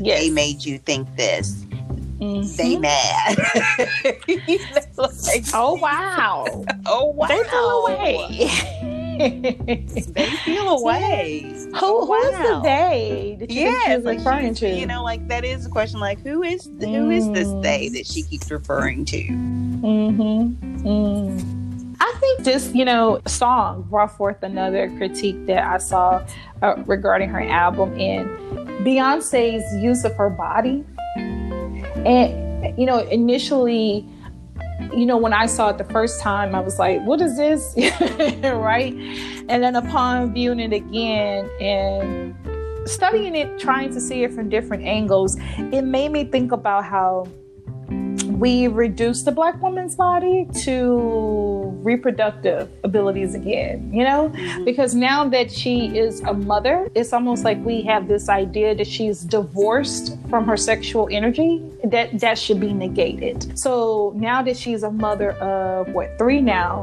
[0.00, 0.20] Yes.
[0.20, 1.64] They made you think this.
[2.20, 2.56] Mhm.
[2.56, 3.36] They mad.
[4.28, 6.64] You know, like, Oh wow.
[6.86, 7.26] oh wow.
[7.26, 8.48] They feel away.
[9.18, 11.52] They feel away.
[11.78, 12.60] Who, who is the Wow.
[12.62, 14.68] they that you Yeah, she's like referring to?
[14.68, 16.00] you know, like that is a question.
[16.00, 17.62] Like, who is who is this Mm.
[17.62, 19.22] they that she keeps referring to?
[19.22, 20.86] Mm-hmm.
[20.86, 21.96] Mm.
[22.00, 26.24] I think this, you know, song brought forth another critique that I saw
[26.62, 28.28] uh, regarding her album and
[28.84, 30.84] Beyonce's use of her body.
[31.16, 34.06] And, you know, initially,
[34.94, 37.74] you know, when I saw it the first time, I was like, what is this?
[38.42, 38.94] right?
[39.48, 42.34] And then upon viewing it again and
[42.88, 47.26] studying it, trying to see it from different angles, it made me think about how
[48.42, 54.30] we reduce the black woman's body to reproductive abilities again, you know?
[54.30, 54.64] Mm-hmm.
[54.64, 58.88] Because now that she is a mother, it's almost like we have this idea that
[58.88, 63.56] she's divorced from her sexual energy, that that should be negated.
[63.56, 66.82] So now that she's a mother of what, three now,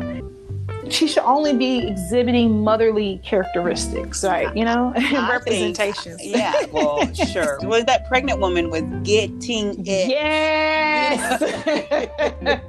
[0.89, 4.55] she should only be exhibiting motherly characteristics, right?
[4.55, 6.25] You know, I think- representations.
[6.25, 7.59] yeah, well, sure.
[7.63, 10.09] Was that pregnant woman was getting it?
[10.09, 11.39] Yes.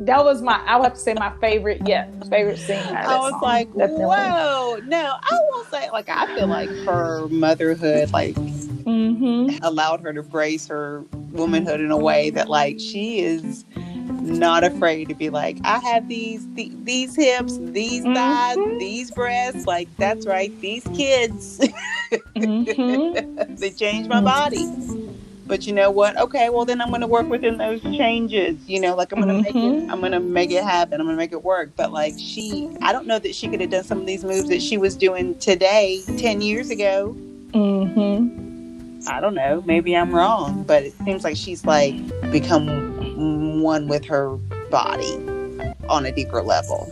[0.00, 2.76] that was my I would have to say my favorite, yeah, favorite scene.
[2.76, 3.40] Out of that I was song.
[3.42, 4.04] like, Definitely.
[4.04, 4.80] whoa.
[4.84, 8.34] No, I will say, like, I feel like her motherhood, like,
[8.82, 9.62] Mm-hmm.
[9.62, 15.08] allowed her to brace her womanhood in a way that, like, she is not afraid
[15.08, 18.78] to be like, I have these the, these hips, these thighs, Mhm.
[18.78, 19.66] these breasts.
[19.66, 21.58] Like, that's right, these kids.
[22.36, 23.54] Mm-hmm.
[23.56, 24.66] they changed my body.
[25.46, 26.16] But you know what?
[26.16, 28.56] Okay, well then I'm going to work within those changes.
[28.66, 29.84] You know, like I'm going to make Mhm.
[29.86, 29.90] it.
[29.90, 31.00] I'm going to make it happen.
[31.00, 31.70] I'm going to make it work.
[31.76, 34.48] But like she, I don't know that she could have done some of these moves
[34.48, 37.14] that she was doing today, ten years ago.
[37.52, 39.08] Mm-hmm.
[39.08, 39.62] I don't know.
[39.66, 41.94] Maybe I'm wrong, but it seems like she's like
[42.30, 44.36] become one with her
[44.70, 45.12] body
[45.88, 46.90] on a deeper level.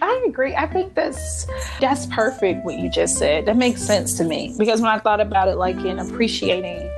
[0.00, 0.54] I agree.
[0.54, 1.46] I think that's
[1.80, 3.46] that's perfect what you just said.
[3.46, 6.90] That makes sense to me because when I thought about it, like in appreciating,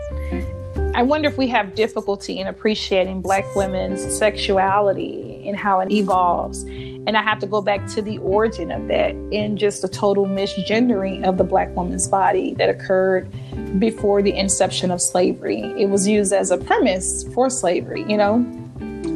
[0.95, 6.63] I wonder if we have difficulty in appreciating Black women's sexuality and how it evolves.
[6.63, 10.27] And I have to go back to the origin of that in just the total
[10.27, 13.31] misgendering of the Black woman's body that occurred
[13.79, 15.61] before the inception of slavery.
[15.79, 18.60] It was used as a premise for slavery, you know?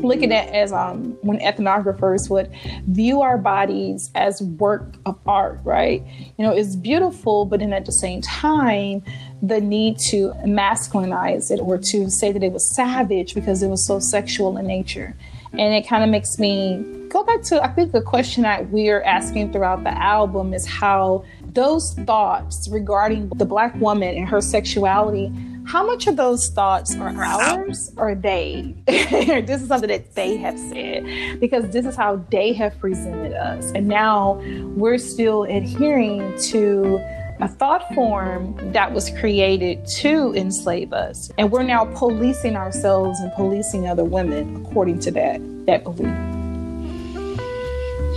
[0.05, 2.51] Looking at as um when ethnographers would
[2.89, 6.03] view our bodies as work of art right?
[6.39, 9.03] You know it's beautiful but then at the same time
[9.43, 13.85] the need to masculinize it or to say that it was savage because it was
[13.85, 15.15] so sexual in nature.
[15.53, 19.01] And it kind of makes me go back to i think the question that we're
[19.03, 25.33] asking throughout the album is how those thoughts regarding the black woman and her sexuality
[25.67, 28.75] how much of those thoughts are ours or they?
[28.87, 33.73] this is something that they have said because this is how they have presented us.
[33.73, 34.41] And now
[34.77, 36.99] we're still adhering to
[37.41, 41.31] a thought form that was created to enslave us.
[41.39, 46.07] And we're now policing ourselves and policing other women according to that, that belief.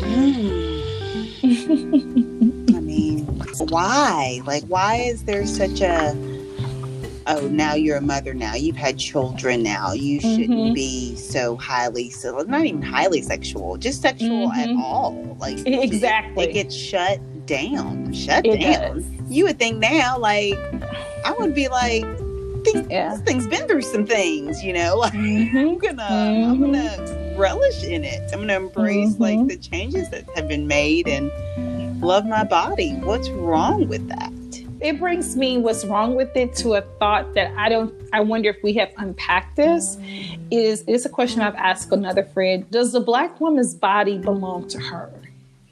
[0.03, 0.67] Hmm.
[2.75, 3.25] I mean,
[3.69, 4.41] why?
[4.45, 6.36] Like, why is there such a
[7.27, 8.55] oh, now you're a mother now.
[8.55, 9.91] You've had children now.
[9.91, 10.73] You shouldn't mm-hmm.
[10.73, 14.59] be so highly, so not even highly sexual, just sexual mm-hmm.
[14.59, 15.37] at all.
[15.39, 18.13] Like exactly, it, it, gets shut down.
[18.13, 19.01] Shut it down.
[19.01, 19.05] Does.
[19.29, 20.57] You would think now, like
[21.25, 22.05] I would be like,
[22.89, 23.13] yeah.
[23.13, 24.97] this thing's been through some things, you know.
[25.07, 25.57] Like mm-hmm.
[25.57, 27.39] I'm gonna, I'm gonna mm-hmm.
[27.39, 28.21] relish in it.
[28.33, 29.47] I'm gonna embrace like mm-hmm.
[29.47, 31.31] the changes that have been made and
[32.01, 32.93] love my body.
[32.95, 34.31] What's wrong with that?
[34.79, 38.49] It brings me what's wrong with it to a thought that I don't I wonder
[38.49, 39.97] if we have unpacked this
[40.51, 42.69] is it's a question I've asked another friend.
[42.71, 45.11] Does the black woman's body belong to her?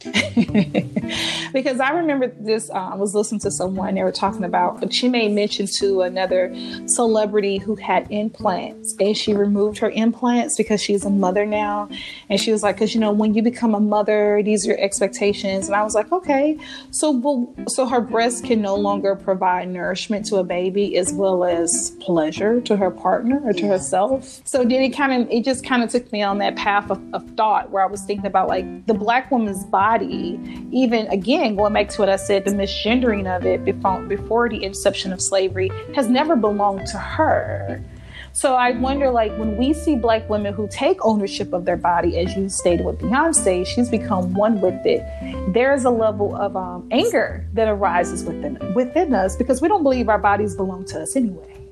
[1.53, 2.69] because I remember this.
[2.69, 6.01] Uh, I was listening to someone they were talking about, but she made mention to
[6.01, 6.53] another
[6.85, 11.89] celebrity who had implants, and she removed her implants because she's a mother now,
[12.29, 14.79] and she was like, "Because you know, when you become a mother, these are your
[14.79, 16.57] expectations." And I was like, "Okay,
[16.91, 21.91] so so her breasts can no longer provide nourishment to a baby as well as
[21.99, 23.69] pleasure to her partner or to yeah.
[23.69, 26.91] herself." So then it kind of it just kind of took me on that path
[26.91, 30.39] of, of thought where I was thinking about like the black woman's body body,
[30.71, 34.63] even again, going back to what I said, the misgendering of it before, before the
[34.63, 37.81] inception of slavery has never belonged to her.
[38.33, 42.17] So I wonder, like, when we see Black women who take ownership of their body,
[42.17, 45.01] as you stated with Beyonce, she's become one with it.
[45.53, 49.83] There is a level of um, anger that arises within within us because we don't
[49.83, 51.49] believe our bodies belong to us anyway.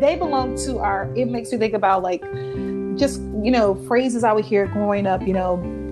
[0.00, 1.08] they belong to our.
[1.14, 2.22] It makes me think about like,
[2.98, 5.22] just you know, phrases I would hear growing up.
[5.22, 5.83] You know,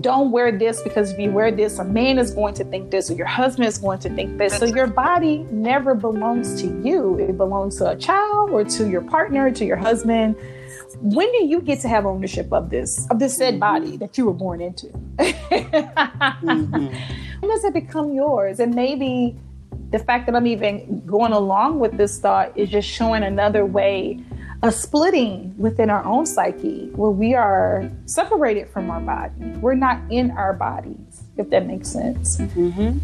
[0.00, 3.10] don't wear this because if you wear this, a man is going to think this,
[3.10, 4.56] or your husband is going to think this.
[4.58, 7.18] So your body never belongs to you.
[7.18, 10.36] It belongs to a child or to your partner, to your husband.
[11.00, 14.26] When do you get to have ownership of this, of this said body that you
[14.26, 14.88] were born into?
[15.18, 16.86] mm-hmm.
[17.40, 18.58] When does it become yours?
[18.58, 19.38] And maybe
[19.90, 24.20] the fact that I'm even going along with this thought is just showing another way
[24.62, 29.34] a splitting within our own psyche where we are separated from our body.
[29.60, 32.38] We're not in our bodies, if that makes sense.
[32.38, 32.98] Mm-hmm.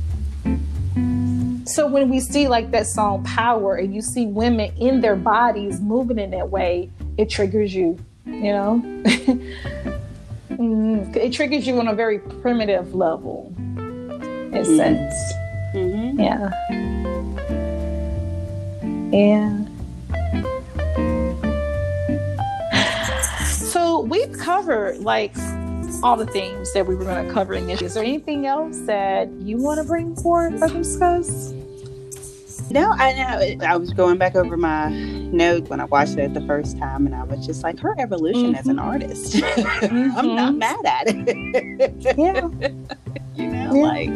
[1.67, 5.81] So when we see like that song Power and you see women in their bodies
[5.81, 8.83] moving in that way, it triggers you, you know?
[10.51, 11.17] mm-hmm.
[11.17, 14.77] It triggers you on a very primitive level, in mm-hmm.
[14.77, 15.15] sense.
[15.75, 16.21] Mm-hmm.
[16.21, 16.51] Yeah.
[19.13, 19.74] Yeah.
[24.01, 25.35] We've covered like
[26.03, 27.81] all the themes that we were going to cover in this.
[27.83, 31.53] Is there anything else that you want to bring forward or discuss?
[32.71, 33.67] No, I know.
[33.67, 37.15] I was going back over my notes when I watched it the first time, and
[37.15, 38.55] I was just like, her evolution mm-hmm.
[38.55, 38.89] as an mm-hmm.
[38.89, 39.35] artist.
[39.35, 40.17] mm-hmm.
[40.19, 41.95] I'm not mad at it.
[42.19, 42.49] yeah.
[43.35, 43.83] you know, yeah.
[43.83, 44.11] like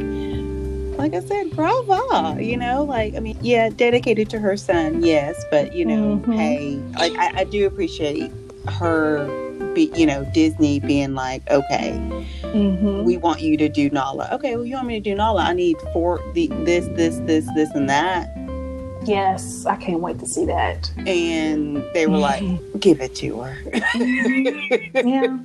[0.98, 2.42] like I said, brava.
[2.42, 6.32] You know, like I mean, yeah, dedicated to her son, yes, but you know, mm-hmm.
[6.32, 8.32] hey, like I, I do appreciate
[8.66, 9.47] her
[9.78, 11.92] be, you know, Disney being like, okay,
[12.42, 13.04] mm-hmm.
[13.04, 14.28] we want you to do Nala.
[14.32, 15.42] Okay, well, you want me to do Nala?
[15.42, 18.34] I need four, the, this, this, this, this, and that.
[19.04, 20.90] Yes, I can't wait to see that.
[21.06, 22.42] And they were like,
[22.80, 23.56] give it to her.
[23.94, 25.38] yeah.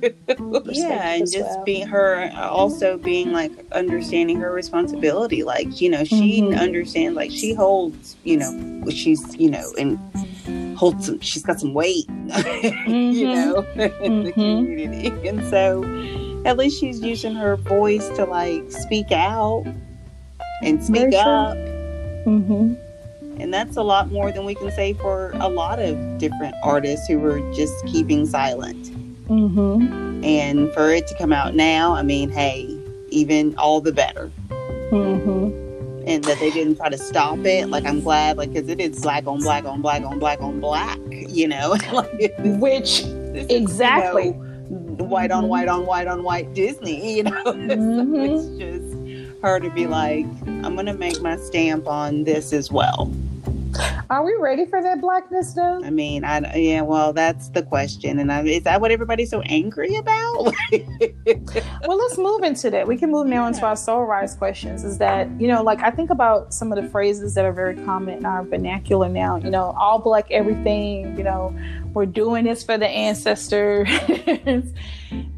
[0.64, 1.64] yeah, and just well.
[1.64, 5.44] being her also being like understanding her responsibility.
[5.44, 6.58] Like, you know, she mm-hmm.
[6.58, 10.00] understands, like, she holds, you know, she's, you know, and
[10.74, 12.90] holds some, she's got some weight, mm-hmm.
[12.90, 13.66] you know,
[14.00, 14.40] in the mm-hmm.
[14.40, 15.28] community.
[15.28, 15.82] And so
[16.44, 19.64] at least she's using her voice to like speak out
[20.62, 21.56] and speak Very up.
[22.26, 22.74] Mm-hmm.
[23.40, 27.08] And that's a lot more than we can say for a lot of different artists
[27.08, 28.92] who were just keeping silent.
[29.28, 30.24] Mm-hmm.
[30.24, 32.78] And for it to come out now, I mean, hey,
[33.10, 34.30] even all the better.
[34.90, 35.63] Mm-hmm
[36.06, 37.68] and that they didn't try to stop it.
[37.68, 40.60] Like I'm glad, like because it is black on black on black on black on
[40.60, 41.76] black, you know,
[42.38, 43.02] which
[43.50, 47.32] exactly you know, white on white on white on white Disney, you know.
[47.54, 48.14] Mm-hmm.
[48.14, 52.70] so it's just her to be like, I'm gonna make my stamp on this as
[52.70, 53.12] well.
[54.10, 55.82] Are we ready for that blackness though?
[55.84, 59.40] I mean, I yeah, well, that's the question, and I, is that what everybody's so
[59.42, 60.34] angry about?
[61.86, 62.86] well, let's move into that.
[62.86, 64.84] We can move now into our soul rise questions.
[64.84, 67.76] Is that you know, like I think about some of the phrases that are very
[67.84, 69.36] common in our vernacular now.
[69.36, 71.16] You know, all black everything.
[71.16, 71.56] You know,
[71.94, 73.88] we're doing this for the ancestors.
[74.26, 74.74] and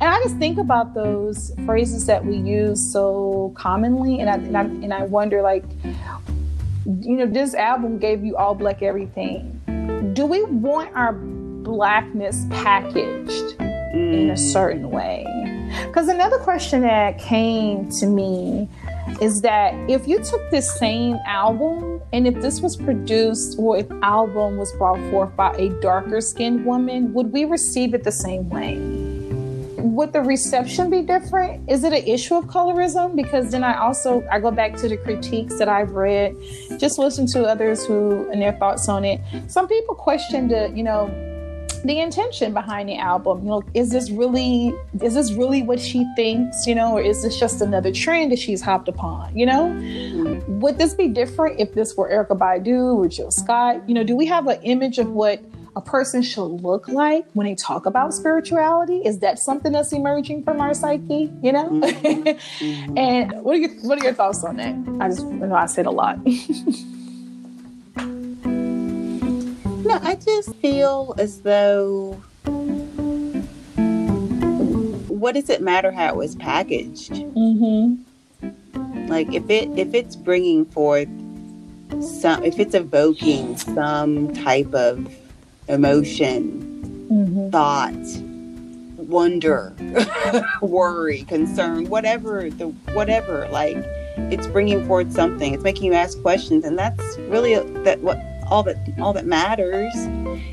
[0.01, 4.63] I just think about those phrases that we use so commonly, and I, and I,
[4.63, 5.65] and I wonder like
[6.87, 9.61] you know, this album gave you all black everything.
[10.15, 13.93] Do we want our blackness packaged mm.
[13.93, 14.53] in a mm.
[14.53, 15.27] certain way?
[15.87, 18.69] Because another question that came to me
[19.21, 23.91] is that if you took this same album and if this was produced or if
[24.03, 28.49] album was brought forth by a darker skinned woman, would we receive it the same
[28.49, 29.16] way?
[29.95, 31.71] Would the reception be different?
[31.71, 33.15] Is it an issue of colorism?
[33.15, 36.37] Because then I also I go back to the critiques that I've read,
[36.79, 39.21] just listen to others who and their thoughts on it.
[39.47, 41.07] Some people question the, you know,
[41.85, 43.43] the intention behind the album.
[43.43, 46.67] You know, is this really is this really what she thinks?
[46.67, 49.37] You know, or is this just another trend that she's hopped upon?
[49.37, 50.61] You know, mm-hmm.
[50.61, 53.89] would this be different if this were Erykah Badu or Jill Scott?
[53.89, 55.41] You know, do we have an image of what
[55.77, 59.03] a person should look like when they talk about spirituality?
[59.05, 61.31] Is that something that's emerging from our psyche?
[61.43, 62.99] You know, mm-hmm.
[62.99, 64.75] and what are your what are your thoughts on that?
[65.01, 66.19] I just you know I said a lot.
[69.87, 72.15] No, I just feel as though
[75.07, 77.13] what does it matter how it was packaged?
[77.13, 78.03] Mm-hmm.
[79.07, 81.07] Like if it if it's bringing forth
[82.03, 85.09] some if it's evoking some type of
[85.69, 87.51] emotion, mm-hmm.
[87.51, 87.93] thought,
[89.07, 89.75] wonder,
[90.63, 93.77] worry, concern, whatever the whatever like
[94.17, 95.55] it's bringing forward something.
[95.55, 98.19] It's making you ask questions, and that's really a, that what
[98.51, 99.95] all that all that matters.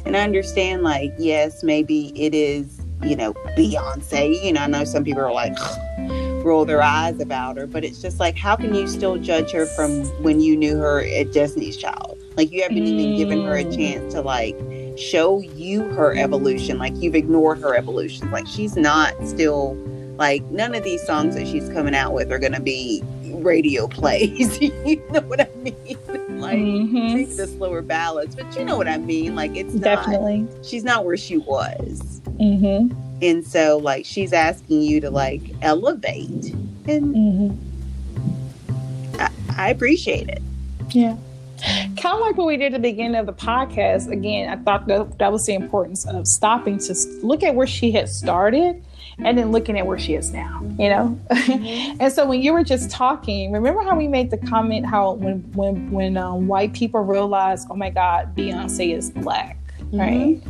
[0.05, 4.43] And I understand, like, yes, maybe it is, you know, Beyonce.
[4.43, 5.55] You know, I know some people are like
[6.43, 9.65] roll their eyes about her, but it's just like, how can you still judge her
[9.65, 12.19] from when you knew her at Destiny's Child?
[12.35, 12.87] Like, you haven't mm.
[12.87, 13.75] even given her a mm.
[13.75, 14.57] chance to like
[14.97, 16.77] show you her evolution.
[16.77, 18.31] Like, you've ignored her evolution.
[18.31, 19.77] Like, she's not still
[20.17, 23.87] like none of these songs that she's coming out with are going to be radio
[23.87, 24.61] plays.
[24.61, 25.97] you know what I mean?
[26.39, 27.35] like mm-hmm.
[27.35, 29.35] the slower ballads, but you know what I mean.
[29.35, 32.93] Like it's definitely she's not where she was, mm-hmm.
[33.21, 36.53] and so like she's asking you to like elevate,
[36.85, 39.21] and mm-hmm.
[39.21, 40.41] I, I appreciate it.
[40.89, 41.15] Yeah
[41.63, 44.87] kind of like what we did at the beginning of the podcast again i thought
[44.87, 48.83] that that was the importance of stopping to look at where she had started
[49.19, 51.19] and then looking at where she is now, you know?
[51.29, 51.97] Mm-hmm.
[52.01, 55.39] and so when you were just talking, remember how we made the comment how when
[55.53, 59.57] when when um, white people realize, oh my God, Beyonce is black.
[59.79, 59.99] Mm-hmm.
[59.99, 60.41] Right.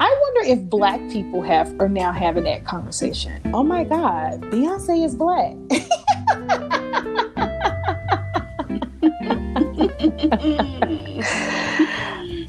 [0.00, 3.40] I wonder if black people have are now having that conversation.
[3.54, 5.56] Oh my God, Beyonce is black.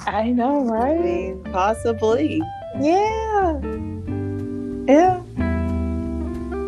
[0.08, 0.98] I know, right?
[0.98, 2.42] I mean, possibly.
[2.80, 3.60] Yeah.
[4.88, 5.22] Yeah.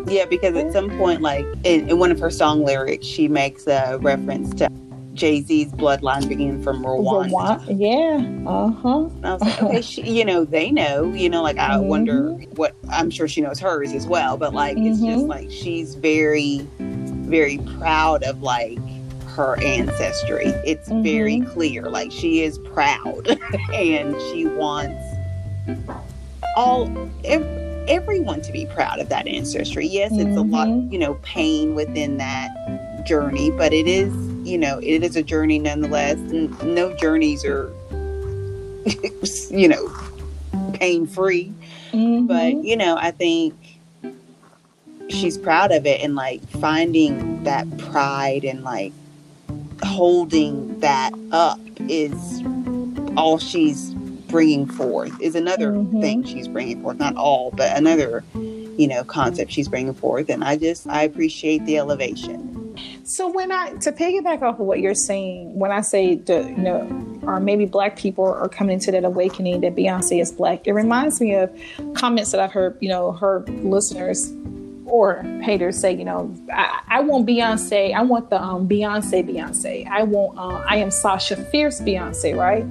[0.06, 3.66] Yeah, because at some point, like in, in, one of her song lyrics, she makes
[3.66, 4.68] a reference to
[5.14, 7.30] Jay Z's bloodline beginning from Rwanda.
[7.30, 7.64] Rwanda.
[7.80, 8.48] Yeah.
[8.48, 9.08] Uh huh.
[9.24, 11.12] I was like, okay, she, you know, they know.
[11.12, 11.88] You know, like I mm-hmm.
[11.88, 12.76] wonder what.
[12.90, 14.86] I'm sure she knows hers as well, but like mm-hmm.
[14.86, 15.28] it's just mm-hmm.
[15.28, 18.78] like she's very, very proud of like
[19.34, 20.46] her ancestry.
[20.66, 21.02] It's mm-hmm.
[21.02, 21.88] very clear.
[21.88, 23.28] Like she is proud,
[23.72, 25.02] and she wants
[26.56, 27.10] all.
[27.24, 29.86] Every, everyone to be proud of that ancestry.
[29.86, 30.38] Yes, it's mm-hmm.
[30.38, 30.92] a lot, mm-hmm.
[30.92, 34.12] you know, pain within that journey, but it is,
[34.46, 36.18] you know, it is a journey nonetheless.
[36.18, 37.72] And no journeys are,
[39.50, 39.92] you know,
[40.74, 41.52] pain free.
[41.92, 42.26] Mm-hmm.
[42.26, 43.54] But, you know, I think
[45.08, 48.92] she's proud of it and like finding that pride and like
[49.84, 52.42] holding that up is
[53.16, 53.90] all she's
[54.28, 56.00] bringing forth is another mm-hmm.
[56.00, 60.42] thing she's bringing forth not all but another you know concept she's bringing forth and
[60.42, 62.74] i just i appreciate the elevation
[63.04, 66.56] so when i to piggyback off of what you're saying when i say the you
[66.56, 70.72] know or maybe black people are coming into that awakening that beyonce is black it
[70.72, 71.50] reminds me of
[71.94, 74.32] comments that i've heard you know heard listeners
[74.92, 77.94] or haters say, you know, I, I want Beyonce.
[77.94, 79.88] I want the um, Beyonce Beyonce.
[79.88, 80.38] I want.
[80.38, 82.66] Uh, I am Sasha Fierce Beyonce, right?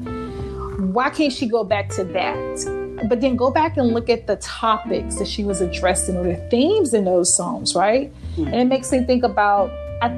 [0.93, 3.07] why can't she go back to that?
[3.09, 6.35] But then go back and look at the topics that she was addressing or the
[6.49, 8.11] themes in those songs, right?
[8.35, 8.47] Mm-hmm.
[8.47, 9.71] And it makes me think about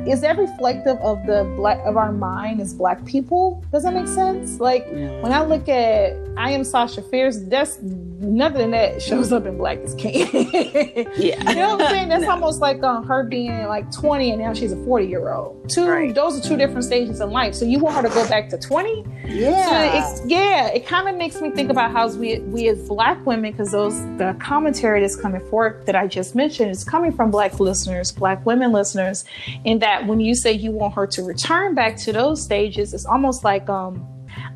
[0.08, 3.64] is that reflective of the black of our mind as black people?
[3.72, 4.60] Does that make sense?
[4.60, 9.58] Like when I look at I am Sasha Fierce, that's nothing that shows up in
[9.58, 10.28] Black is King.
[11.18, 11.50] yeah.
[11.50, 12.10] You know what I'm saying?
[12.10, 12.32] That's yeah.
[12.32, 15.70] almost like um, her being like 20 and now she's a 40 year old.
[15.70, 16.14] Two right.
[16.14, 17.54] those are two different stages in life.
[17.54, 19.06] So you want her to go back to 20?
[19.28, 20.06] Yeah.
[20.06, 23.52] So yeah, it kind of makes me think about how we we as black women,
[23.52, 27.60] because those the commentary that's coming forth that I just mentioned is coming from black
[27.60, 29.26] listeners, black women listeners,
[29.74, 33.06] in that when you say you want her to return back to those stages, it's
[33.06, 34.08] almost like um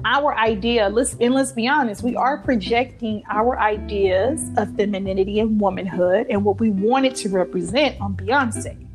[0.05, 5.59] our idea, let's and let's be honest, we are projecting our ideas of femininity and
[5.59, 8.85] womanhood and what we wanted to represent on Beyonce.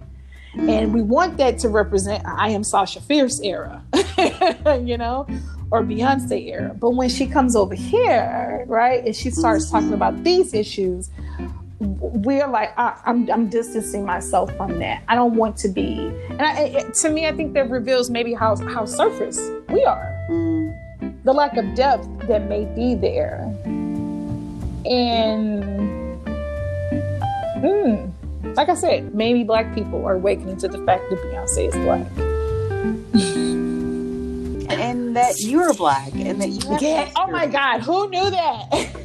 [0.55, 3.83] And we want that to represent I am Sasha Fierce era,
[4.85, 5.27] you know,
[5.73, 6.73] or Beyonce era.
[6.79, 11.11] But when she comes over here, right, and she starts talking about these issues,
[11.83, 15.03] we're like I, am I'm, I'm distancing myself from that.
[15.09, 16.13] I don't want to be.
[16.31, 20.15] And I, it, to me, I think that reveals maybe how how surface we are,
[20.31, 21.25] mm.
[21.25, 23.41] the lack of depth that may be there,
[24.87, 25.65] and
[27.63, 28.13] mm,
[28.57, 32.07] like I said, maybe Black people are awakening to the fact that Beyonce is Black.
[34.73, 37.11] and that you're black and that you yeah.
[37.17, 38.67] oh my god who knew that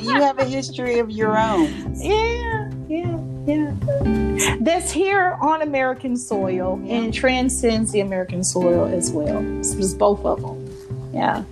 [0.00, 1.94] you have a history of your own.
[1.96, 4.56] Yeah, yeah, yeah.
[4.60, 9.42] That's here on American soil and transcends the American soil as well.
[9.58, 11.12] It's both of them.
[11.12, 11.42] Yeah.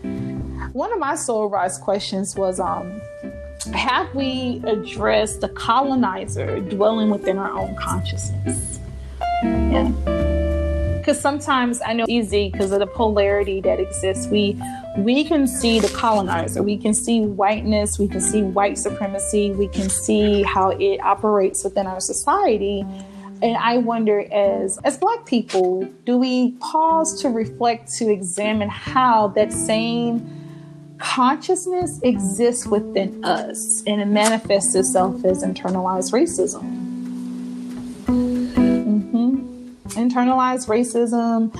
[0.73, 3.01] One of my soul rise questions was um
[3.75, 8.81] have we addressed the colonizer dwelling within our own consciousness?
[9.43, 9.93] Yeah.
[10.99, 14.27] Because sometimes I know easy because of the polarity that exists.
[14.29, 14.61] We
[14.99, 19.69] we can see the colonizer, we can see whiteness, we can see white supremacy, we
[19.69, 22.85] can see how it operates within our society.
[23.43, 29.29] And I wonder as as black people, do we pause to reflect to examine how
[29.29, 30.39] that same
[30.99, 36.63] consciousness exists within us and it manifests itself as internalized racism?
[38.07, 39.39] Mm-hmm.
[39.89, 41.53] Internalized racism,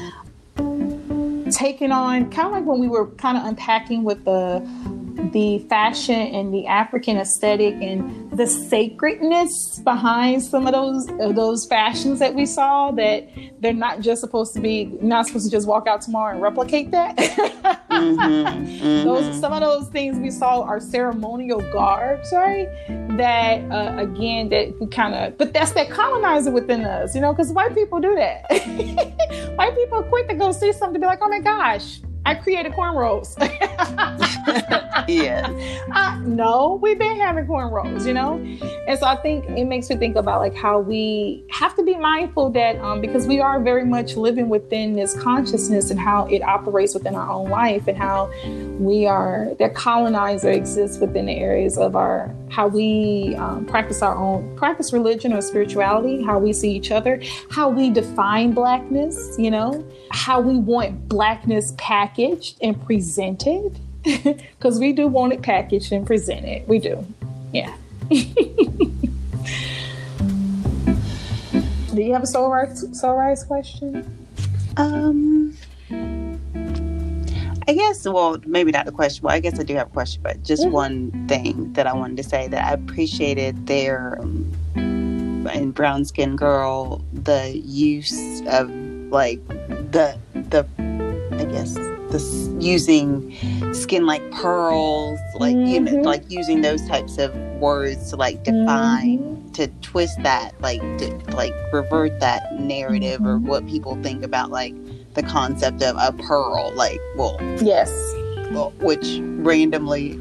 [1.53, 4.61] taking on kind of like when we were kind of unpacking with the
[5.33, 11.67] the fashion and the African aesthetic and the sacredness behind some of those of those
[11.67, 13.29] fashions that we saw that
[13.61, 16.91] they're not just supposed to be not supposed to just walk out tomorrow and replicate
[16.91, 17.17] that.
[17.17, 19.05] mm-hmm, mm-hmm.
[19.05, 22.69] Those some of those things we saw are ceremonial garb, right?
[23.17, 27.33] That uh, again that we kind of but that's that colonizer within us, you know,
[27.33, 28.45] because white people do that.
[29.57, 32.73] white people quick to go see something to be like, oh my gosh I created
[32.73, 33.37] cornrows.
[35.09, 35.51] yeah.
[35.93, 38.37] Uh, no, we've been having cornrows, you know?
[38.89, 41.97] And so I think it makes me think about like how we have to be
[41.97, 46.41] mindful that um, because we are very much living within this consciousness and how it
[46.43, 48.31] operates within our own life and how
[48.79, 54.17] we are, that colonizer exists within the areas of our, how we um, practice our
[54.17, 57.21] own, practice religion or spirituality, how we see each other,
[57.51, 64.79] how we define blackness, you know, how we want blackness packaged packaged and presented because
[64.79, 66.67] we do want it packaged and presented.
[66.69, 67.07] We do.
[67.53, 67.75] Yeah.
[68.09, 68.19] do
[71.95, 74.27] you have a soul rise, soul rise question?
[74.77, 75.57] Um,
[77.69, 79.23] I guess, well, maybe not the question.
[79.23, 80.73] Well, I guess I do have a question, but just mm-hmm.
[80.73, 86.37] one thing that I wanted to say that I appreciated their, um, in Brown Skin
[86.37, 88.71] Girl, the use of
[89.11, 90.67] like the, the,
[91.33, 91.79] I guess,
[92.13, 93.33] this using
[93.75, 95.67] skin like pearls, like mm-hmm.
[95.67, 96.03] you know, mm-hmm.
[96.03, 99.53] like using those types of words to like define, mm-hmm.
[99.53, 103.29] to twist that, like to like revert that narrative mm-hmm.
[103.29, 104.75] or what people think about like
[105.15, 107.91] the concept of a pearl, like well, yes,
[108.53, 110.19] well, which randomly,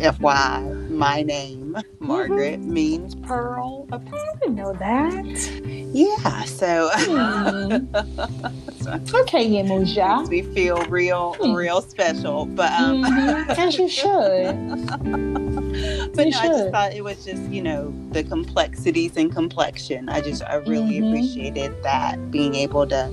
[0.00, 2.72] FY, my name Margaret mm-hmm.
[2.72, 3.86] means pearl.
[3.92, 3.98] I
[4.40, 5.24] didn't know that.
[5.92, 7.86] Yeah, so, mm.
[9.14, 10.18] okay, Yemuja.
[10.18, 11.54] Makes me feel real, mm.
[11.54, 12.46] real special.
[12.46, 13.50] But um, mm-hmm.
[13.50, 14.86] as you should.
[16.14, 16.50] but you no, should.
[16.50, 20.08] I just thought it was just you know the complexities and complexion.
[20.08, 21.08] I just I really mm-hmm.
[21.08, 23.12] appreciated that being able to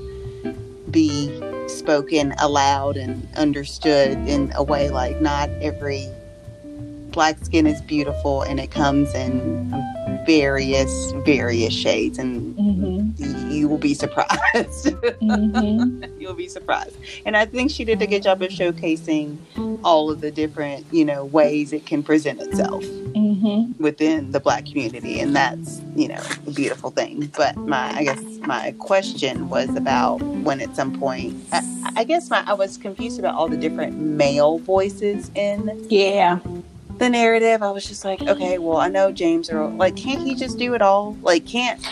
[0.90, 6.08] be spoken aloud and understood in a way like not every
[7.14, 9.72] black skin is beautiful and it comes in
[10.26, 13.52] various various shades and mm-hmm.
[13.52, 16.04] you will be surprised mm-hmm.
[16.20, 19.38] you'll be surprised and i think she did a good job of showcasing
[19.84, 23.72] all of the different you know ways it can present itself mm-hmm.
[23.82, 28.22] within the black community and that's you know a beautiful thing but my i guess
[28.40, 33.20] my question was about when at some point i, I guess my i was confused
[33.20, 36.40] about all the different male voices in yeah
[37.04, 39.72] the narrative, I was just like, okay, well, I know James Earl.
[39.72, 41.18] Like, can't he just do it all?
[41.22, 41.86] Like, can't.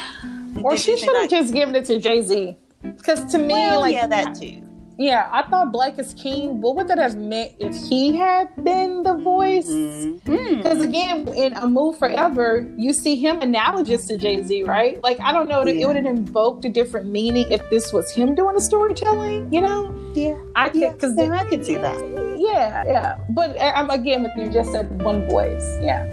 [0.63, 2.55] Or she should have just given it to Jay Z.
[2.81, 4.63] Because to me, well, like, yeah, that too.
[4.97, 6.61] Yeah, I thought Black is King.
[6.61, 9.65] What would that have meant if he had been the voice?
[9.65, 10.81] Because mm-hmm.
[10.81, 15.01] again, in A Mood 4 Eva, you see him analogous to Jay Z, right?
[15.03, 15.81] Like I don't know, yeah.
[15.81, 19.51] it would have invoked a different meaning if this was him doing the storytelling.
[19.51, 20.11] You know?
[20.13, 22.30] Yeah, I could because yeah, I could see that.
[22.41, 23.17] Yeah, yeah.
[23.29, 24.49] But I'm again with you.
[24.51, 25.77] Just said one voice.
[25.81, 26.09] Yeah.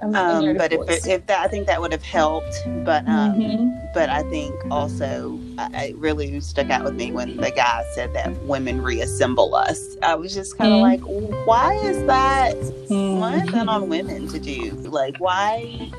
[0.00, 2.62] Um, but if it, if that, I think that would have helped.
[2.84, 3.86] But um, mm-hmm.
[3.94, 8.36] but I think also it really stuck out with me when the guy said that
[8.42, 9.96] women reassemble us.
[10.02, 11.32] I was just kind of mm-hmm.
[11.32, 12.54] like, why is that?
[12.54, 13.18] Mm-hmm.
[13.18, 14.70] Why is that on women to do?
[14.70, 15.90] Like, why?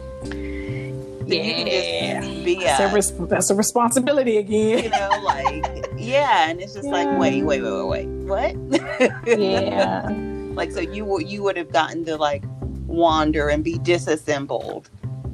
[1.38, 4.86] Yeah, be that's, a, res- that's a responsibility again.
[4.86, 6.92] You know, like yeah, and it's just yeah.
[6.92, 9.40] like wait, wait, wait, wait, wait, what?
[9.40, 10.08] yeah.
[10.54, 12.44] like so you you would have gotten to like
[12.88, 14.90] wander and be disassembled,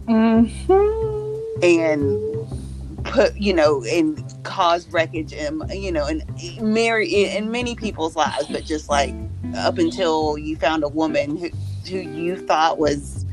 [0.06, 1.64] mm-hmm.
[1.64, 6.24] and put you know and cause wreckage and you know and
[6.62, 9.14] marry in many people's lives, but just like
[9.56, 11.50] up until you found a woman who
[11.90, 13.25] who you thought was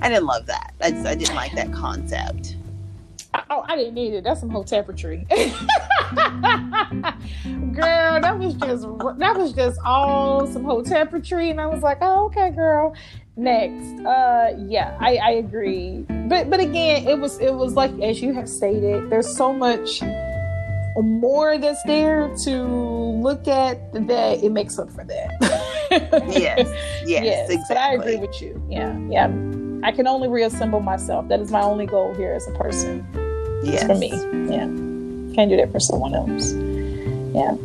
[0.00, 0.74] I didn't love that.
[0.80, 2.56] I, just, I didn't like that concept.
[3.50, 4.24] Oh, I didn't need it.
[4.24, 5.28] That's some whole hotepetry.
[7.74, 8.82] girl, that was just
[9.18, 12.94] that was just all some whole hotepetry, and I was like, oh, okay, girl.
[13.36, 16.06] Next, uh, yeah, I, I agree.
[16.08, 20.02] But but again, it was it was like as you have stated, there's so much
[21.02, 25.36] more that's there to look at that it makes up for that.
[26.30, 26.66] yes,
[27.06, 27.50] yes, yes.
[27.50, 27.64] Exactly.
[27.68, 28.62] But I agree with you.
[28.70, 29.28] Yeah, yeah.
[29.82, 31.28] I can only reassemble myself.
[31.28, 33.06] That is my only goal here as a person.
[33.62, 33.86] Yes.
[33.86, 34.10] for me.
[34.50, 34.66] Yeah.
[35.34, 36.52] Can't do that for someone else.
[37.34, 37.56] Yeah.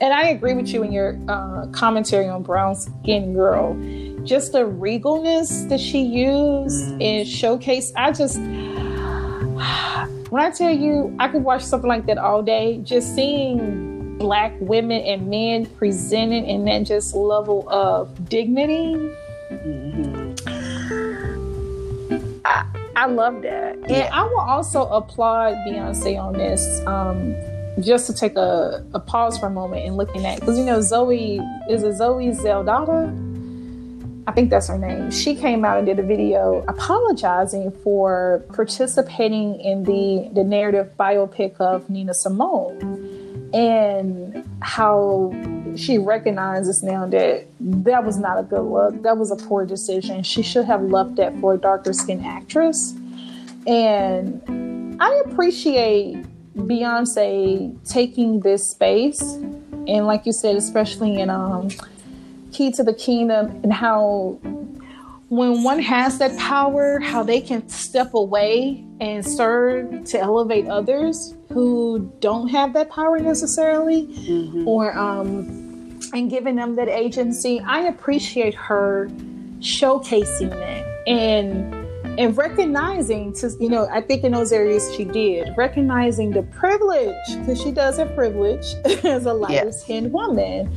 [0.00, 3.74] And I agree with you in your uh, commentary on Brown Skin Girl.
[4.24, 7.02] Just the regalness that she used mm.
[7.02, 7.92] and showcase.
[7.94, 12.80] I just, when I tell you, I could watch something like that all day.
[12.82, 18.94] Just seeing black women and men presented in that just level of dignity.
[19.50, 20.11] Mm-hmm
[22.52, 22.64] I,
[22.96, 23.76] I love that.
[23.76, 24.10] And yeah.
[24.12, 26.84] I will also applaud Beyonce on this.
[26.86, 27.34] Um,
[27.80, 30.80] just to take a, a pause for a moment and looking at because you know
[30.82, 31.40] Zoe
[31.70, 33.06] is a Zoe Saldana?
[34.26, 35.10] I think that's her name.
[35.10, 41.56] She came out and did a video apologizing for participating in the the narrative biopic
[41.60, 45.30] of Nina Simone and how
[45.76, 49.02] she recognizes now that that was not a good look.
[49.02, 50.22] That was a poor decision.
[50.22, 52.94] She should have left that for a darker skinned actress.
[53.66, 56.24] And I appreciate
[56.56, 59.20] Beyonce taking this space.
[59.20, 61.68] And like you said, especially in um,
[62.52, 64.38] Key to the Kingdom, and how
[65.32, 71.34] when one has that power, how they can step away and serve to elevate others
[71.48, 74.68] who don't have that power necessarily, mm-hmm.
[74.68, 75.61] or um,
[76.12, 77.60] and giving them that agency.
[77.60, 79.08] I appreciate her
[79.60, 81.74] showcasing that and
[82.18, 87.14] and recognizing to you know i think in those areas she did recognizing the privilege
[87.38, 90.70] because she does have privilege as a lighter skinned woman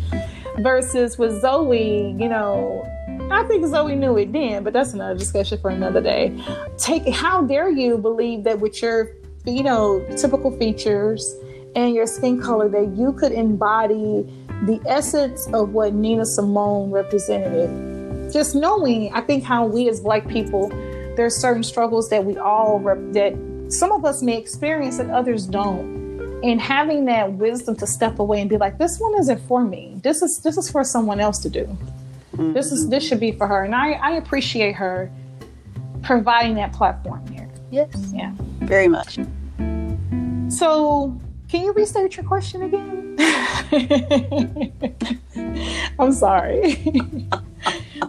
[0.60, 2.84] versus with zoe you know
[3.32, 6.32] i think zoe knew it then but that's another discussion for another day
[6.78, 9.12] take how dare you believe that with your
[9.46, 11.36] you know typical features
[11.76, 14.26] and your skin color that you could embody
[14.64, 18.32] the essence of what Nina Simone represented.
[18.32, 20.70] Just knowing, I think how we as Black people,
[21.16, 23.36] there are certain struggles that we all rep- that
[23.70, 26.06] some of us may experience and others don't.
[26.44, 30.00] And having that wisdom to step away and be like, this one isn't for me.
[30.04, 31.66] This is this is for someone else to do.
[31.66, 32.54] Mm-hmm.
[32.54, 33.64] This is this should be for her.
[33.64, 35.12] And I, I appreciate her
[36.04, 37.50] providing that platform here.
[37.72, 38.12] Yes.
[38.14, 38.34] Yeah.
[38.60, 39.18] Very much.
[40.50, 41.18] So
[41.50, 43.16] can you restate your question again?
[46.00, 46.74] I'm sorry.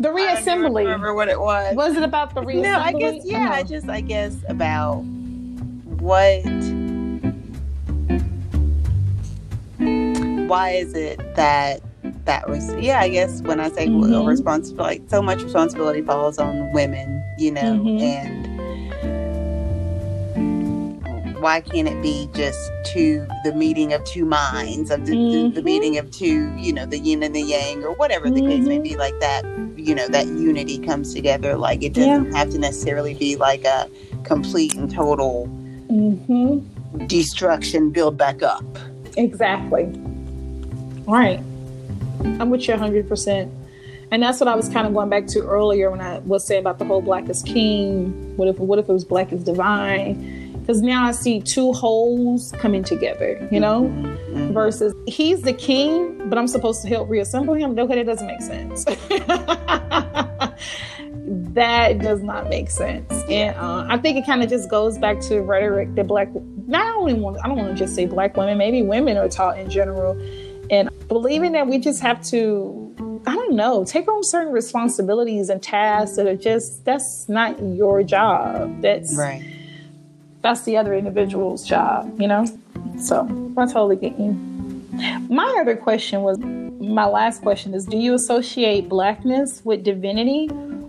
[0.00, 0.80] the reassembly.
[0.80, 1.76] I remember what it was.
[1.76, 2.62] Was it about the reassembly?
[2.62, 3.50] No, I guess yeah.
[3.52, 5.02] I just I guess about
[6.00, 6.42] what.
[10.48, 11.82] Why is it that
[12.24, 13.00] that was yeah?
[13.00, 14.26] I guess when I say mm-hmm.
[14.26, 17.98] responsibility, like so much responsibility falls on women, you know, mm-hmm.
[17.98, 18.45] and
[21.40, 25.54] why can't it be just two the meeting of two minds of the, mm-hmm.
[25.54, 28.40] the, the, meeting of two you know the yin and the yang or whatever the
[28.40, 28.48] mm-hmm.
[28.48, 28.82] case may mm-hmm.
[28.82, 29.44] be like that
[29.76, 32.38] you know that unity comes together like it doesn't yeah.
[32.38, 33.88] have to necessarily be like a
[34.24, 35.46] complete and total
[35.88, 37.06] mm-hmm.
[37.06, 38.64] destruction build back up
[39.16, 39.84] exactly
[41.06, 41.40] right
[42.40, 43.52] i'm with you 100%
[44.10, 46.60] and that's what I was kind of going back to earlier when I was saying
[46.60, 48.36] about the whole black is king.
[48.36, 50.45] What if what if it was black is divine?
[50.66, 54.52] Because now I see two wholes coming together, you know, mm-hmm.
[54.52, 57.78] versus he's the king, but I'm supposed to help reassemble him.
[57.78, 58.84] Okay, that doesn't make sense.
[61.54, 63.12] that does not make sense.
[63.28, 66.30] And uh, I think it kind of just goes back to rhetoric that black,
[66.66, 69.60] not only want, I don't want to just say black women, maybe women are taught
[69.60, 70.20] in general,
[70.68, 72.82] and believing that we just have to
[73.28, 78.02] I don't know, take on certain responsibilities and tasks that are just that's not your
[78.02, 78.82] job.
[78.82, 79.44] That's right.
[80.46, 82.46] That's the other individual's job, you know?
[83.00, 83.22] So
[83.58, 84.30] I totally get you.
[85.28, 90.48] My other question was my last question is do you associate blackness with divinity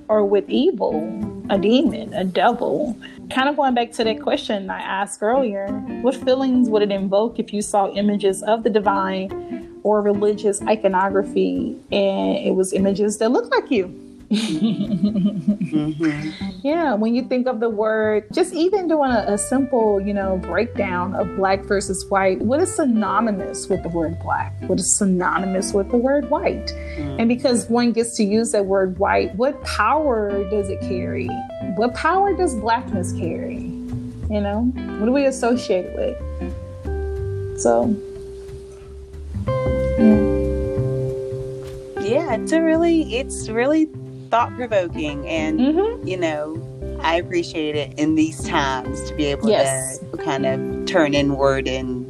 [0.09, 1.01] or with evil,
[1.49, 2.95] a demon, a devil?
[3.31, 5.69] Kind of going back to that question I asked earlier,
[6.03, 11.75] what feelings would it invoke if you saw images of the divine or religious iconography
[11.91, 14.06] and it was images that look like you.
[14.29, 16.29] Mm-hmm.
[16.61, 20.37] Yeah, when you think of the word, just even doing a, a, simple, you know,
[20.37, 24.53] breakdown of black versus white, what is synonymous with the word black?
[24.67, 26.67] What is synonymous with the word white?
[26.97, 27.19] Mm.
[27.19, 31.27] And because one gets to use that word white, what power does it carry?
[31.75, 33.71] What power does blackness carry?
[34.29, 34.63] You know,
[34.99, 36.17] what do we associate it with?
[37.59, 37.95] So
[42.07, 43.89] yeah it's a really it's really
[44.27, 46.07] thought provoking and mm-hmm.
[46.07, 46.61] you know
[47.01, 49.99] i appreciate it in these times to be able yes.
[49.99, 52.05] to kind of turn inward and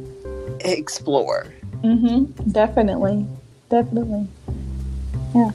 [0.60, 1.46] explore
[1.82, 2.50] mm-hmm.
[2.50, 3.26] definitely
[3.70, 4.26] definitely
[5.34, 5.50] yeah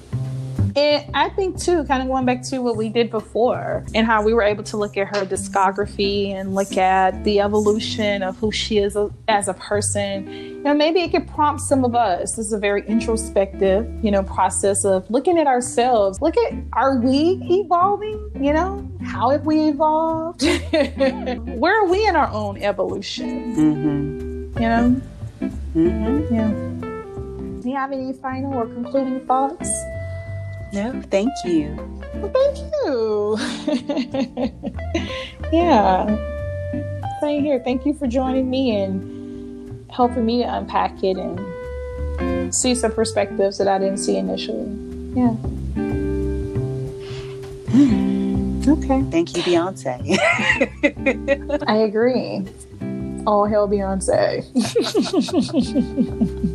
[0.75, 4.23] and I think too, kind of going back to what we did before and how
[4.23, 8.51] we were able to look at her discography and look at the evolution of who
[8.51, 8.97] she is
[9.27, 10.27] as a person.
[10.31, 12.35] You know, maybe it could prompt some of us.
[12.35, 16.21] This is a very introspective, you know, process of looking at ourselves.
[16.21, 18.31] Look at are we evolving?
[18.39, 20.43] You know, how have we evolved?
[20.71, 23.55] Where are we in our own evolution?
[23.55, 24.61] Mm-hmm.
[24.61, 25.01] You know.
[25.75, 26.33] Mm-hmm.
[26.33, 27.61] Yeah.
[27.61, 29.69] Do you have any final or concluding thoughts?
[30.73, 31.75] No, thank you.
[32.15, 33.37] Well, thank you.
[35.51, 36.07] yeah.
[37.21, 37.59] Same here.
[37.59, 43.59] Thank you for joining me and helping me to unpack it and see some perspectives
[43.59, 44.65] that I didn't see initially.
[45.15, 45.33] Yeah.
[47.69, 48.61] Hmm.
[48.67, 49.03] Okay.
[49.11, 50.17] Thank you, Beyonce.
[51.67, 52.45] I agree
[53.25, 54.43] all hell Beyonce.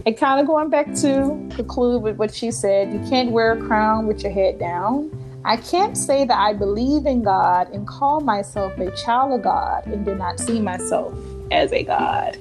[0.06, 3.66] and kind of going back to conclude with what she said, you can't wear a
[3.66, 5.10] crown with your head down.
[5.44, 9.86] I can't say that I believe in God and call myself a child of God
[9.86, 11.16] and do not see myself
[11.50, 12.36] as a God.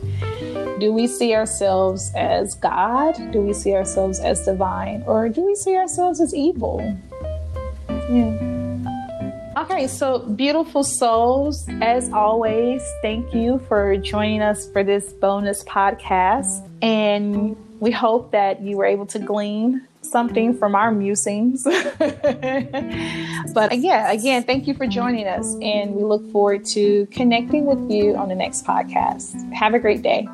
[0.80, 3.16] Do we see ourselves as God?
[3.32, 5.04] Do we see ourselves as divine?
[5.08, 6.82] Or do we see ourselves as evil?
[8.10, 8.57] Yeah.
[9.70, 16.66] Okay, so beautiful souls, as always, thank you for joining us for this bonus podcast.
[16.82, 21.64] And we hope that you were able to glean something from our musings.
[22.00, 25.54] but uh, again, again, thank you for joining us.
[25.62, 29.52] And we look forward to connecting with you on the next podcast.
[29.52, 30.30] Have a great day.